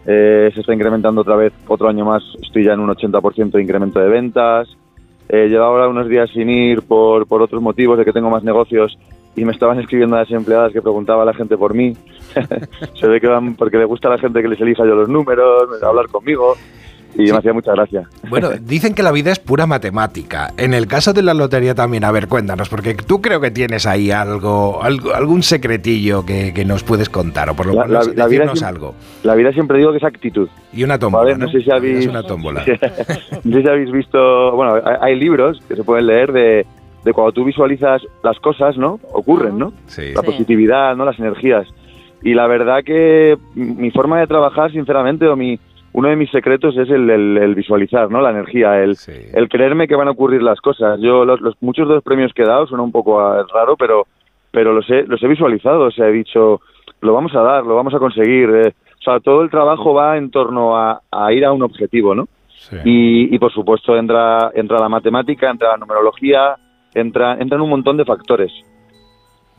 eh, 0.05 0.49
se 0.53 0.61
está 0.61 0.73
incrementando 0.73 1.21
otra 1.21 1.35
vez, 1.35 1.51
otro 1.67 1.89
año 1.89 2.05
más, 2.05 2.23
estoy 2.41 2.63
ya 2.63 2.73
en 2.73 2.79
un 2.79 2.89
80% 2.89 3.51
de 3.51 3.61
incremento 3.61 3.99
de 3.99 4.07
ventas, 4.07 4.69
eh, 5.27 5.47
llevo 5.49 5.65
ahora 5.65 5.89
unos 5.89 6.07
días 6.07 6.29
sin 6.31 6.49
ir 6.49 6.83
por, 6.83 7.27
por 7.27 7.41
otros 7.41 7.61
motivos 7.61 7.97
de 7.97 8.05
que 8.05 8.13
tengo 8.13 8.29
más 8.29 8.43
negocios 8.43 8.97
y 9.35 9.45
me 9.45 9.51
estaban 9.53 9.79
escribiendo 9.79 10.15
las 10.17 10.29
empleadas 10.31 10.73
que 10.73 10.81
preguntaba 10.81 11.23
a 11.23 11.25
la 11.25 11.33
gente 11.33 11.57
por 11.57 11.73
mí. 11.73 11.95
se 12.99 13.07
ve 13.07 13.19
que 13.21 13.27
van 13.27 13.55
porque 13.55 13.77
le 13.77 13.85
gusta 13.85 14.07
a 14.07 14.11
la 14.11 14.17
gente 14.17 14.41
que 14.41 14.47
les 14.47 14.59
elija 14.59 14.85
yo 14.85 14.95
los 14.95 15.09
números, 15.09 15.67
hablar 15.83 16.07
conmigo 16.07 16.55
y 17.15 17.23
me 17.31 17.37
hacía 17.39 17.53
mucha 17.53 17.71
gracia. 17.71 18.07
Bueno, 18.29 18.49
dicen 18.61 18.93
que 18.93 19.01
la 19.01 19.11
vida 19.11 19.31
es 19.31 19.39
pura 19.39 19.65
matemática. 19.65 20.53
En 20.57 20.75
el 20.75 20.85
caso 20.85 21.11
de 21.11 21.23
la 21.23 21.33
lotería 21.33 21.73
también, 21.73 22.03
a 22.03 22.11
ver, 22.11 22.27
cuéntanos, 22.27 22.69
porque 22.69 22.93
tú 22.93 23.19
creo 23.19 23.41
que 23.41 23.49
tienes 23.49 23.87
ahí 23.87 24.11
algo, 24.11 24.83
algo 24.83 25.13
algún 25.15 25.41
secretillo 25.41 26.23
que, 26.23 26.53
que 26.53 26.65
nos 26.65 26.83
puedes 26.83 27.09
contar, 27.09 27.49
o 27.49 27.55
por 27.55 27.65
lo 27.65 27.73
La- 27.73 27.85
menos 27.85 28.07
la- 28.09 28.13
la 28.13 28.27
vida 28.27 28.43
decirnos 28.43 28.59
siempre- 28.59 28.67
algo. 28.77 28.95
La 29.23 29.35
vida 29.35 29.51
siempre 29.53 29.77
digo 29.79 29.91
que 29.91 29.97
es 29.97 30.03
actitud. 30.03 30.49
Y 30.71 30.83
una 30.83 30.99
tómbola, 30.99 31.23
Vale, 31.23 31.37
¿no? 31.37 31.45
no 31.45 31.51
sé 31.51 31.61
si 31.61 31.69
La 31.69 31.79
vida 31.79 31.93
habéis, 31.93 32.07
una 32.07 32.23
tómbola. 32.23 32.63
no 33.43 33.55
sé 33.57 33.61
si 33.63 33.67
habéis 33.69 33.91
visto, 33.91 34.51
bueno, 34.55 34.75
hay, 34.75 34.95
hay 35.01 35.15
libros 35.19 35.59
que 35.67 35.75
se 35.75 35.83
pueden 35.83 36.05
leer 36.05 36.31
de, 36.31 36.67
de 37.09 37.13
cuando 37.13 37.31
tú 37.33 37.43
visualizas 37.45 38.01
las 38.23 38.39
cosas, 38.39 38.77
¿no? 38.77 38.99
Ocurren, 39.13 39.57
¿no? 39.57 39.73
La 40.13 40.21
Sí. 40.21 40.25
positividad, 40.25 40.95
¿no? 40.95 41.05
Las 41.05 41.19
energías. 41.19 41.67
Y 42.21 42.33
la 42.33 42.47
verdad 42.47 42.83
que 42.83 43.37
mi 43.55 43.91
forma 43.91 44.19
de 44.19 44.27
trabajar, 44.27 44.71
sinceramente, 44.71 45.27
o 45.27 45.35
mi 45.35 45.59
uno 45.91 46.07
de 46.09 46.15
mis 46.15 46.29
secretos 46.29 46.77
es 46.77 46.87
el, 46.89 47.09
el- 47.09 47.37
el 47.37 47.55
visualizar, 47.55 48.11
¿no? 48.11 48.21
La 48.21 48.29
energía, 48.29 48.81
el, 48.83 48.95
el 49.33 49.49
creerme 49.49 49.87
que 49.87 49.95
van 49.95 50.07
a 50.07 50.11
ocurrir 50.11 50.43
las 50.43 50.61
cosas. 50.61 50.99
Yo 51.01 51.25
los, 51.25 51.41
los- 51.41 51.55
muchos 51.61 51.87
de 51.87 51.95
los 51.95 52.03
premios 52.03 52.31
que 52.33 52.43
he 52.43 52.45
dado 52.45 52.67
suena 52.67 52.83
un 52.83 52.91
poco 52.91 53.19
ah, 53.19 53.43
raro, 53.53 53.75
pero 53.75 54.05
pero 54.51 54.73
los 54.73 54.89
he 54.89 55.03
los 55.03 55.21
he 55.23 55.27
visualizado, 55.27 55.81
o 55.85 55.91
sea, 55.91 56.07
he 56.07 56.11
dicho 56.11 56.61
lo 57.01 57.13
vamos 57.13 57.33
a 57.35 57.41
dar, 57.41 57.63
lo 57.65 57.75
vamos 57.75 57.93
a 57.93 57.99
conseguir. 57.99 58.49
eh. 58.49 58.73
o 58.99 59.01
sea, 59.03 59.19
todo 59.19 59.41
el 59.41 59.49
trabajo 59.49 59.93
va 59.93 60.17
en 60.17 60.29
torno 60.29 60.75
a, 60.77 61.01
a 61.11 61.31
ir 61.33 61.43
a 61.45 61.51
un 61.53 61.63
objetivo, 61.63 62.13
¿no? 62.13 62.27
Y, 62.85 63.33
y, 63.33 63.39
por 63.39 63.51
supuesto 63.53 63.95
entra 63.97 64.51
entra 64.53 64.79
la 64.79 64.89
matemática, 64.89 65.49
entra 65.49 65.69
la 65.69 65.77
numerología, 65.77 66.55
entra 66.93 67.35
entran 67.39 67.61
un 67.61 67.69
montón 67.69 67.97
de 67.97 68.05
factores. 68.05 68.51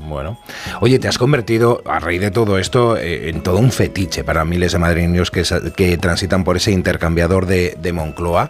Bueno, 0.09 0.39
oye, 0.81 0.99
te 0.99 1.09
has 1.09 1.19
convertido, 1.19 1.83
a 1.85 2.01
raíz 2.01 2.23
de 2.23 2.31
todo 2.31 2.57
esto, 2.57 2.97
eh, 2.97 3.29
en 3.29 3.43
todo 3.43 3.59
un 3.59 3.71
fetiche 3.71 4.25
para 4.25 4.47
miles 4.47 4.73
de 4.73 4.79
madrileños 4.79 5.31
que, 5.31 5.43
que 5.77 5.99
transitan 5.99 6.43
por 6.43 6.57
ese 6.57 6.73
intercambiador 6.73 7.45
de, 7.45 7.77
de 7.79 7.93
Moncloa. 7.93 8.49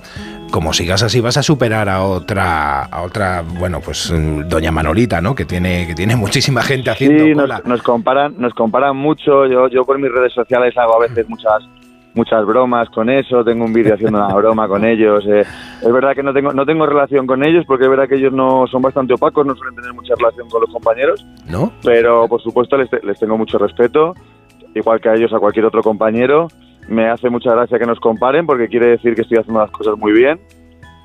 Como 0.52 0.72
sigas 0.72 1.02
así, 1.02 1.20
vas 1.20 1.36
a 1.38 1.42
superar 1.42 1.88
a 1.88 2.02
otra, 2.02 2.84
a 2.84 3.02
otra, 3.02 3.42
bueno, 3.42 3.80
pues 3.80 4.12
mm, 4.12 4.48
doña 4.48 4.70
Manolita, 4.70 5.20
¿no? 5.20 5.34
Que 5.34 5.44
tiene, 5.44 5.88
que 5.88 5.94
tiene 5.96 6.14
muchísima 6.14 6.62
gente 6.62 6.90
haciendo 6.90 7.24
Sí, 7.24 7.32
cola. 7.34 7.56
nos, 7.58 7.66
nos 7.66 7.82
comparan, 7.82 8.34
nos 8.38 8.54
comparan 8.54 8.96
mucho. 8.96 9.46
Yo, 9.46 9.66
yo 9.68 9.84
por 9.84 9.98
mis 9.98 10.10
redes 10.12 10.32
sociales 10.32 10.76
hago 10.78 10.96
a 11.02 11.08
veces 11.08 11.28
muchas, 11.28 11.64
muchas 12.14 12.44
bromas 12.46 12.88
con 12.90 13.08
eso. 13.10 13.44
Tengo 13.44 13.64
un 13.64 13.72
vídeo 13.72 13.94
haciendo 13.94 14.18
una 14.18 14.34
broma 14.34 14.68
con 14.68 14.84
ellos. 14.84 15.24
eh. 15.26 15.40
Es 15.82 15.92
verdad 15.92 16.14
que 16.14 16.22
no 16.22 16.32
tengo, 16.32 16.52
no 16.52 16.64
tengo 16.66 16.86
relación 16.86 17.26
con 17.26 17.44
ellos 17.44 17.64
porque 17.66 17.84
es 17.84 17.90
verdad 17.90 18.08
que 18.08 18.16
ellos 18.16 18.32
no 18.32 18.66
son 18.66 18.82
bastante 18.82 19.14
opacos, 19.14 19.46
no 19.46 19.54
suelen 19.54 19.76
tener 19.76 19.92
mucha 19.94 20.14
relación 20.16 20.48
con 20.48 20.60
los 20.62 20.70
compañeros. 20.70 21.24
¿No? 21.48 21.72
Pero 21.82 22.26
por 22.28 22.40
supuesto 22.42 22.76
les, 22.76 22.88
les 23.02 23.18
tengo 23.18 23.36
mucho 23.38 23.58
respeto, 23.58 24.14
igual 24.74 25.00
que 25.00 25.08
a 25.08 25.14
ellos 25.14 25.32
a 25.32 25.38
cualquier 25.38 25.64
otro 25.66 25.82
compañero. 25.82 26.48
Me 26.88 27.08
hace 27.08 27.30
mucha 27.30 27.52
gracia 27.52 27.78
que 27.78 27.86
nos 27.86 28.00
comparen 28.00 28.46
porque 28.46 28.68
quiere 28.68 28.86
decir 28.88 29.14
que 29.14 29.22
estoy 29.22 29.38
haciendo 29.38 29.60
las 29.60 29.70
cosas 29.70 29.96
muy 29.96 30.12
bien. 30.12 30.40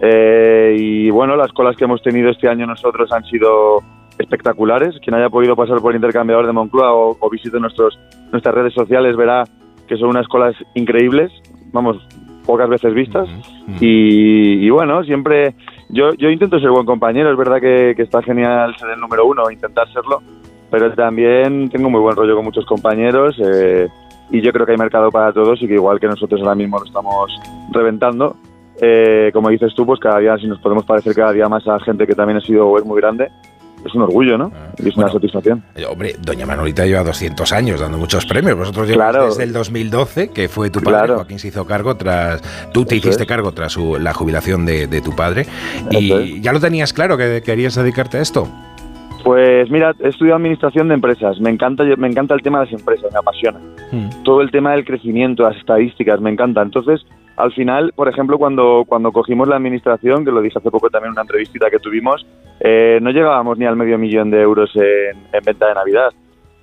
Eh, 0.01 0.75
y 0.77 1.09
bueno, 1.09 1.35
las 1.35 1.51
colas 1.53 1.75
que 1.77 1.85
hemos 1.85 2.01
tenido 2.01 2.29
este 2.29 2.49
año 2.49 2.65
nosotros 2.65 3.11
han 3.11 3.23
sido 3.25 3.79
espectaculares. 4.17 4.95
Quien 5.03 5.15
haya 5.15 5.29
podido 5.29 5.55
pasar 5.55 5.79
por 5.81 5.91
el 5.91 5.97
intercambiador 5.97 6.45
de 6.47 6.53
Moncloa 6.53 6.93
o, 6.93 7.17
o 7.19 7.29
visite 7.29 7.59
nuestros, 7.59 7.99
nuestras 8.31 8.55
redes 8.55 8.73
sociales 8.73 9.15
verá 9.15 9.43
que 9.88 9.98
son 9.98 10.10
unas 10.10 10.28
colas 10.28 10.56
increíbles, 10.74 11.32
vamos, 11.71 11.98
pocas 12.45 12.69
veces 12.69 12.93
vistas. 12.93 13.28
y, 13.80 14.65
y 14.65 14.69
bueno, 14.69 15.04
siempre 15.04 15.56
yo, 15.89 16.13
yo 16.13 16.30
intento 16.30 16.60
ser 16.60 16.71
buen 16.71 16.86
compañero, 16.86 17.32
es 17.32 17.38
verdad 17.38 17.60
que, 17.60 17.93
que 17.95 18.04
está 18.04 18.21
genial 18.21 18.76
ser 18.78 18.89
el 18.91 19.00
número 19.00 19.26
uno, 19.26 19.50
intentar 19.52 19.91
serlo, 19.91 20.21
pero 20.71 20.91
también 20.93 21.69
tengo 21.69 21.89
muy 21.89 22.02
buen 22.02 22.15
rollo 22.15 22.36
con 22.36 22.45
muchos 22.45 22.65
compañeros 22.65 23.39
eh, 23.39 23.88
y 24.32 24.41
yo 24.41 24.52
creo 24.52 24.65
que 24.65 24.71
hay 24.74 24.78
mercado 24.78 25.12
para 25.12 25.32
todos 25.32 25.62
y 25.62 25.67
que 25.67 25.76
igual 25.76 26.00
que 26.00 26.08
nosotros 26.08 26.41
ahora 26.41 26.56
mismo 26.56 26.80
lo 26.80 26.86
estamos 26.86 27.32
reventando, 27.71 28.36
eh, 28.82 29.30
como 29.34 29.50
dices 29.50 29.74
tú, 29.76 29.86
pues 29.86 30.00
cada 30.00 30.19
día, 30.19 30.38
si 30.38 30.48
nos 30.48 30.60
podemos 30.60 30.86
parecer 30.86 31.13
cada 31.13 31.32
día 31.32 31.48
más 31.48 31.67
a 31.67 31.80
gente 31.80 32.08
que 32.08 32.15
también 32.15 32.38
ha 32.38 32.41
sido 32.41 32.67
o 32.67 32.78
es 32.78 32.86
muy 32.86 33.00
grande, 33.00 33.30
es 33.86 33.93
un 33.95 34.02
orgullo, 34.02 34.38
¿no? 34.38 34.52
Y 34.78 34.89
es 34.89 34.98
una 34.98 35.10
satisfacción. 35.10 35.63
Eh, 35.76 35.86
Hombre, 35.86 36.15
doña 36.21 36.45
Manolita 36.45 36.86
lleva 36.86 37.04
200 37.04 37.52
años 37.54 37.80
dando 37.80 37.98
muchos 37.98 38.26
premios. 38.26 38.58
Vosotros 38.58 38.88
lleváis 38.88 39.12
Claro. 39.12 39.26
desde 39.28 39.43
el 39.43 39.54
2012, 39.54 40.30
que 40.32 40.48
fue 40.50 40.69
tu 40.69 40.80
padre, 40.82 40.98
Claro. 41.00 41.15
Joaquín 41.15 41.39
se 41.39 41.48
hizo 41.50 41.65
cargo 41.65 41.95
tras... 41.95 42.41
Tú 42.74 42.86
te 42.86 42.95
Eso 42.95 43.08
hiciste 43.08 43.24
es. 43.24 43.30
cargo 43.30 43.52
tras 43.52 43.71
su- 43.74 43.98
la 44.00 44.13
jubilación 44.13 44.65
de, 44.65 44.88
de 44.88 45.02
tu 45.02 45.15
padre. 45.15 45.41
Eso 45.91 46.21
Y 46.21 46.41
ya 46.41 46.52
lo 46.54 46.60
tenías 46.60 46.93
claro 46.93 47.17
que 47.17 47.41
querías 47.45 47.76
dedicarte 47.76 48.17
a 48.17 48.21
esto. 48.21 48.48
Pues 49.24 49.71
mira, 49.71 49.93
he 50.04 50.10
estudiado 50.10 50.38
administración 50.38 50.88
de 50.88 50.93
empresas. 50.93 51.39
Me 51.39 51.50
encanta, 51.50 51.84
me 51.98 52.08
encanta 52.08 52.36
el 52.36 52.41
tema 52.43 52.60
de 52.60 52.65
las 52.65 52.74
empresas, 52.80 53.12
me 53.12 53.17
apasiona. 53.19 53.60
Todo 54.24 54.41
el 54.41 54.52
tema 54.52 54.74
del 54.74 54.86
crecimiento, 54.86 55.43
las 55.43 55.58
estadísticas, 55.58 56.21
me 56.21 56.30
encanta. 56.30 56.62
Entonces, 56.62 57.02
al 57.38 57.52
final, 57.54 57.91
por 57.95 58.08
ejemplo, 58.08 58.38
cuando, 58.38 58.84
cuando 58.88 59.12
cogimos 59.12 59.48
la 59.48 59.58
administración, 59.58 60.24
que 60.24 60.32
lo 60.32 60.41
dije 60.41 60.58
hace 60.60 60.71
poco 60.71 60.89
también 60.89 61.10
en 61.10 61.13
una 61.13 61.21
entrevistita 61.24 61.69
que 61.69 61.80
tuvimos, 61.80 62.26
eh, 62.60 63.00
no 63.02 63.12
llegábamos 63.12 63.58
ni 63.58 63.65
al 63.65 63.76
medio 63.76 63.98
millón 63.98 64.32
de 64.32 64.41
euros 64.41 64.71
en, 64.76 65.17
en 65.34 65.43
venta 65.45 65.67
de 65.67 65.74
Navidad. 65.76 66.13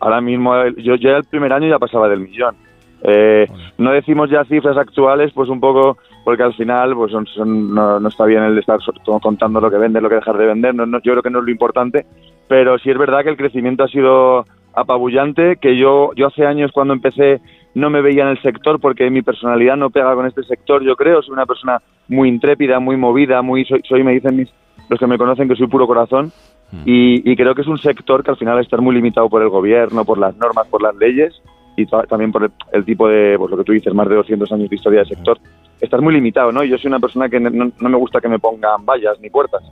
Ahora 0.01 0.21
mismo, 0.21 0.67
yo 0.79 0.95
ya 0.97 1.17
el 1.17 1.25
primer 1.25 1.53
año 1.53 1.69
ya 1.69 1.79
pasaba 1.79 2.09
del 2.09 2.21
millón. 2.21 2.57
Eh, 3.05 3.49
no 3.79 3.91
decimos 3.93 4.31
ya 4.31 4.45
cifras 4.45 4.77
actuales, 4.77 5.33
pues 5.35 5.49
un 5.49 5.61
poco, 5.61 5.99
porque 6.25 6.45
al 6.45 6.55
final 6.55 6.95
pues 6.95 7.11
son- 7.13 7.27
son- 7.27 7.75
no, 7.75 7.99
no 8.01 8.09
está 8.09 8.25
bien 8.25 8.43
el 8.45 8.57
estar 8.59 8.79
contando 9.21 9.61
lo 9.61 9.71
que 9.71 9.77
vende, 9.77 10.01
lo 10.01 10.09
que 10.09 10.15
dejar 10.17 10.39
de 10.39 10.47
vender, 10.47 10.75
no, 10.75 10.87
no- 10.87 11.01
yo 11.03 11.13
creo 11.13 11.23
que 11.23 11.31
no 11.31 11.41
es 11.41 11.45
lo 11.45 11.51
importante, 11.51 12.07
pero 12.49 12.79
sí 12.79 12.91
es 12.91 12.99
verdad 12.99 13.23
que 13.25 13.31
el 13.31 13.37
crecimiento 13.37 13.83
ha 13.85 13.89
sido 13.89 14.45
apabullante, 14.73 15.57
que 15.57 15.77
yo, 15.77 16.13
yo 16.15 16.29
hace 16.29 16.47
años 16.47 16.71
cuando 16.73 16.95
empecé 16.95 17.41
no 17.75 17.91
me 17.91 18.03
veía 18.03 18.23
en 18.25 18.29
el 18.31 18.43
sector 18.43 18.79
porque 18.81 19.09
mi 19.11 19.23
personalidad 19.23 19.77
no 19.77 19.91
pega 19.91 20.15
con 20.15 20.27
este 20.27 20.43
sector, 20.45 20.83
yo 20.83 20.95
creo, 20.97 21.23
soy 21.23 21.33
una 21.33 21.47
persona 21.47 21.81
muy 22.09 22.29
intrépida, 22.29 22.79
muy 22.81 22.97
movida, 22.97 23.41
muy 23.43 23.65
soy, 23.65 23.81
soy 23.89 24.03
me 24.05 24.13
dicen 24.13 24.37
mis, 24.37 24.49
los 24.89 24.99
que 24.99 25.07
me 25.07 25.17
conocen 25.19 25.49
que 25.49 25.57
soy 25.57 25.67
puro 25.69 25.87
corazón 25.87 26.31
y, 26.87 27.31
y 27.31 27.37
creo 27.37 27.55
que 27.55 27.61
es 27.63 27.67
un 27.69 27.79
sector 27.79 28.23
que 28.25 28.31
al 28.31 28.37
final 28.39 28.57
al 28.57 28.63
estar 28.65 28.81
muy 28.81 28.95
limitado 28.95 29.29
por 29.29 29.43
el 29.43 29.49
gobierno, 29.51 30.05
por 30.05 30.19
las 30.19 30.35
normas, 30.37 30.67
por 30.69 30.83
las 30.83 30.95
leyes, 30.97 31.41
y 31.77 31.87
ta- 31.87 32.03
también 32.05 32.33
por 32.33 32.45
el, 32.45 32.51
el 32.73 32.85
tipo 32.85 33.09
de, 33.09 33.37
pues 33.39 33.51
lo 33.51 33.57
que 33.59 33.65
tú 33.65 33.73
dices, 33.73 33.93
más 33.95 34.09
de 34.09 34.15
200 34.17 34.51
años 34.53 34.69
de 34.71 34.77
historia 34.77 35.01
del 35.01 35.09
sector, 35.09 35.39
estás 35.81 36.01
muy 36.01 36.15
limitado, 36.15 36.51
¿no? 36.53 36.65
Yo 36.65 36.77
soy 36.79 36.89
una 36.89 36.99
persona 36.99 37.29
que 37.29 37.41
no, 37.41 37.71
no 37.79 37.89
me 37.89 37.97
gusta 37.97 38.21
que 38.21 38.29
me 38.29 38.39
pongan 38.39 38.85
vallas 38.87 39.19
ni 39.21 39.29
puertas. 39.31 39.63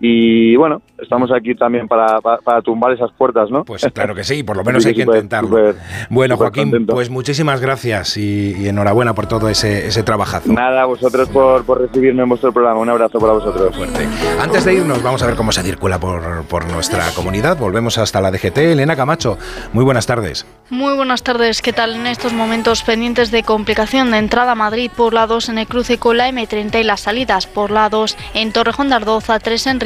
Y 0.00 0.54
bueno, 0.56 0.80
estamos 0.98 1.30
aquí 1.32 1.54
también 1.54 1.88
para, 1.88 2.20
para, 2.20 2.38
para 2.38 2.62
tumbar 2.62 2.92
esas 2.92 3.10
puertas, 3.12 3.50
¿no? 3.50 3.64
Pues 3.64 3.84
claro 3.92 4.14
que 4.14 4.22
sí, 4.22 4.42
por 4.44 4.56
lo 4.56 4.62
menos 4.68 4.86
hay 4.86 4.94
que 4.94 5.02
Súper- 5.04 5.16
intentarlo. 5.16 5.48
súper- 5.48 5.74
Bueno, 6.08 6.34
súper 6.36 6.46
Joaquín, 6.46 6.62
contento. 6.70 6.92
pues 6.94 7.10
muchísimas 7.10 7.60
gracias 7.60 8.16
y, 8.16 8.54
y 8.58 8.68
enhorabuena 8.68 9.14
por 9.14 9.26
todo 9.26 9.48
ese, 9.48 9.88
ese 9.88 10.02
trabajazo. 10.04 10.52
Nada, 10.52 10.82
a 10.82 10.84
vosotros 10.86 11.28
por, 11.30 11.64
por 11.64 11.80
recibirme 11.80 12.22
en 12.22 12.28
vuestro 12.28 12.52
programa. 12.52 12.78
Un 12.80 12.88
abrazo 12.90 13.18
para 13.18 13.32
vosotros. 13.32 13.74
Antes 14.40 14.64
de 14.64 14.74
irnos, 14.74 15.02
vamos 15.02 15.22
a 15.22 15.26
ver 15.26 15.34
cómo 15.34 15.50
se 15.52 15.62
circula 15.62 15.98
por, 15.98 16.44
por 16.44 16.70
nuestra 16.70 17.04
comunidad. 17.16 17.56
Volvemos 17.58 17.98
hasta 17.98 18.20
la 18.20 18.30
DGT. 18.30 18.58
Elena 18.58 18.94
Camacho, 18.96 19.36
muy 19.72 19.84
buenas 19.84 20.06
tardes. 20.06 20.46
Muy 20.70 20.94
buenas 20.94 21.22
tardes, 21.22 21.62
¿qué 21.62 21.72
tal? 21.72 21.96
En 21.96 22.06
estos 22.06 22.32
momentos 22.34 22.82
pendientes 22.82 23.30
de 23.30 23.42
complicación 23.42 24.10
de 24.10 24.18
entrada 24.18 24.52
a 24.52 24.54
Madrid 24.54 24.90
por 24.94 25.14
la 25.14 25.26
2 25.26 25.48
en 25.48 25.58
el 25.58 25.66
cruce 25.66 25.98
con 25.98 26.18
la 26.18 26.28
M30 26.30 26.80
y 26.80 26.84
las 26.84 27.00
salidas 27.00 27.46
por 27.46 27.70
la 27.70 27.88
2 27.88 28.16
en 28.34 28.52
Torrejón 28.52 28.90
de 28.90 28.94
Ardoz, 28.96 29.30
a 29.30 29.38
3 29.38 29.66
en 29.66 29.78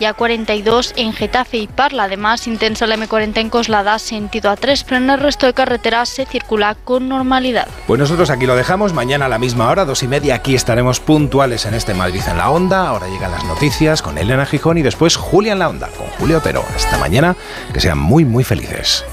Y 0.00 0.04
a 0.04 0.14
42 0.14 0.94
en 0.96 1.12
Getafe 1.12 1.58
y 1.58 1.66
Parla. 1.66 2.04
Además, 2.04 2.46
intensa 2.46 2.86
la 2.86 2.96
M40 2.96 3.38
en 3.38 3.50
Coslada, 3.50 3.98
sentido 3.98 4.50
a 4.50 4.56
3, 4.56 4.84
pero 4.84 4.96
en 4.96 5.10
el 5.10 5.20
resto 5.20 5.46
de 5.46 5.54
carreteras 5.54 6.08
se 6.08 6.26
circula 6.26 6.74
con 6.74 7.08
normalidad. 7.08 7.68
Pues 7.86 7.98
nosotros 7.98 8.30
aquí 8.30 8.46
lo 8.46 8.56
dejamos. 8.56 8.92
Mañana 8.92 9.26
a 9.26 9.28
la 9.28 9.38
misma 9.38 9.68
hora, 9.68 9.84
dos 9.84 10.02
y 10.02 10.08
media, 10.08 10.34
aquí 10.36 10.54
estaremos 10.54 11.00
puntuales 11.00 11.66
en 11.66 11.74
este 11.74 11.94
Madrid 11.94 12.22
en 12.28 12.38
la 12.38 12.50
Onda. 12.50 12.88
Ahora 12.88 13.08
llegan 13.08 13.30
las 13.30 13.44
noticias 13.44 14.02
con 14.02 14.18
Elena 14.18 14.46
Gijón 14.46 14.78
y 14.78 14.82
después 14.82 15.16
Julia 15.16 15.52
en 15.52 15.58
la 15.58 15.68
Onda 15.68 15.88
con 15.96 16.06
Julio 16.18 16.38
Otero. 16.38 16.64
Hasta 16.74 16.98
mañana, 16.98 17.36
que 17.72 17.80
sean 17.80 17.98
muy, 17.98 18.24
muy 18.24 18.44
felices. 18.44 19.04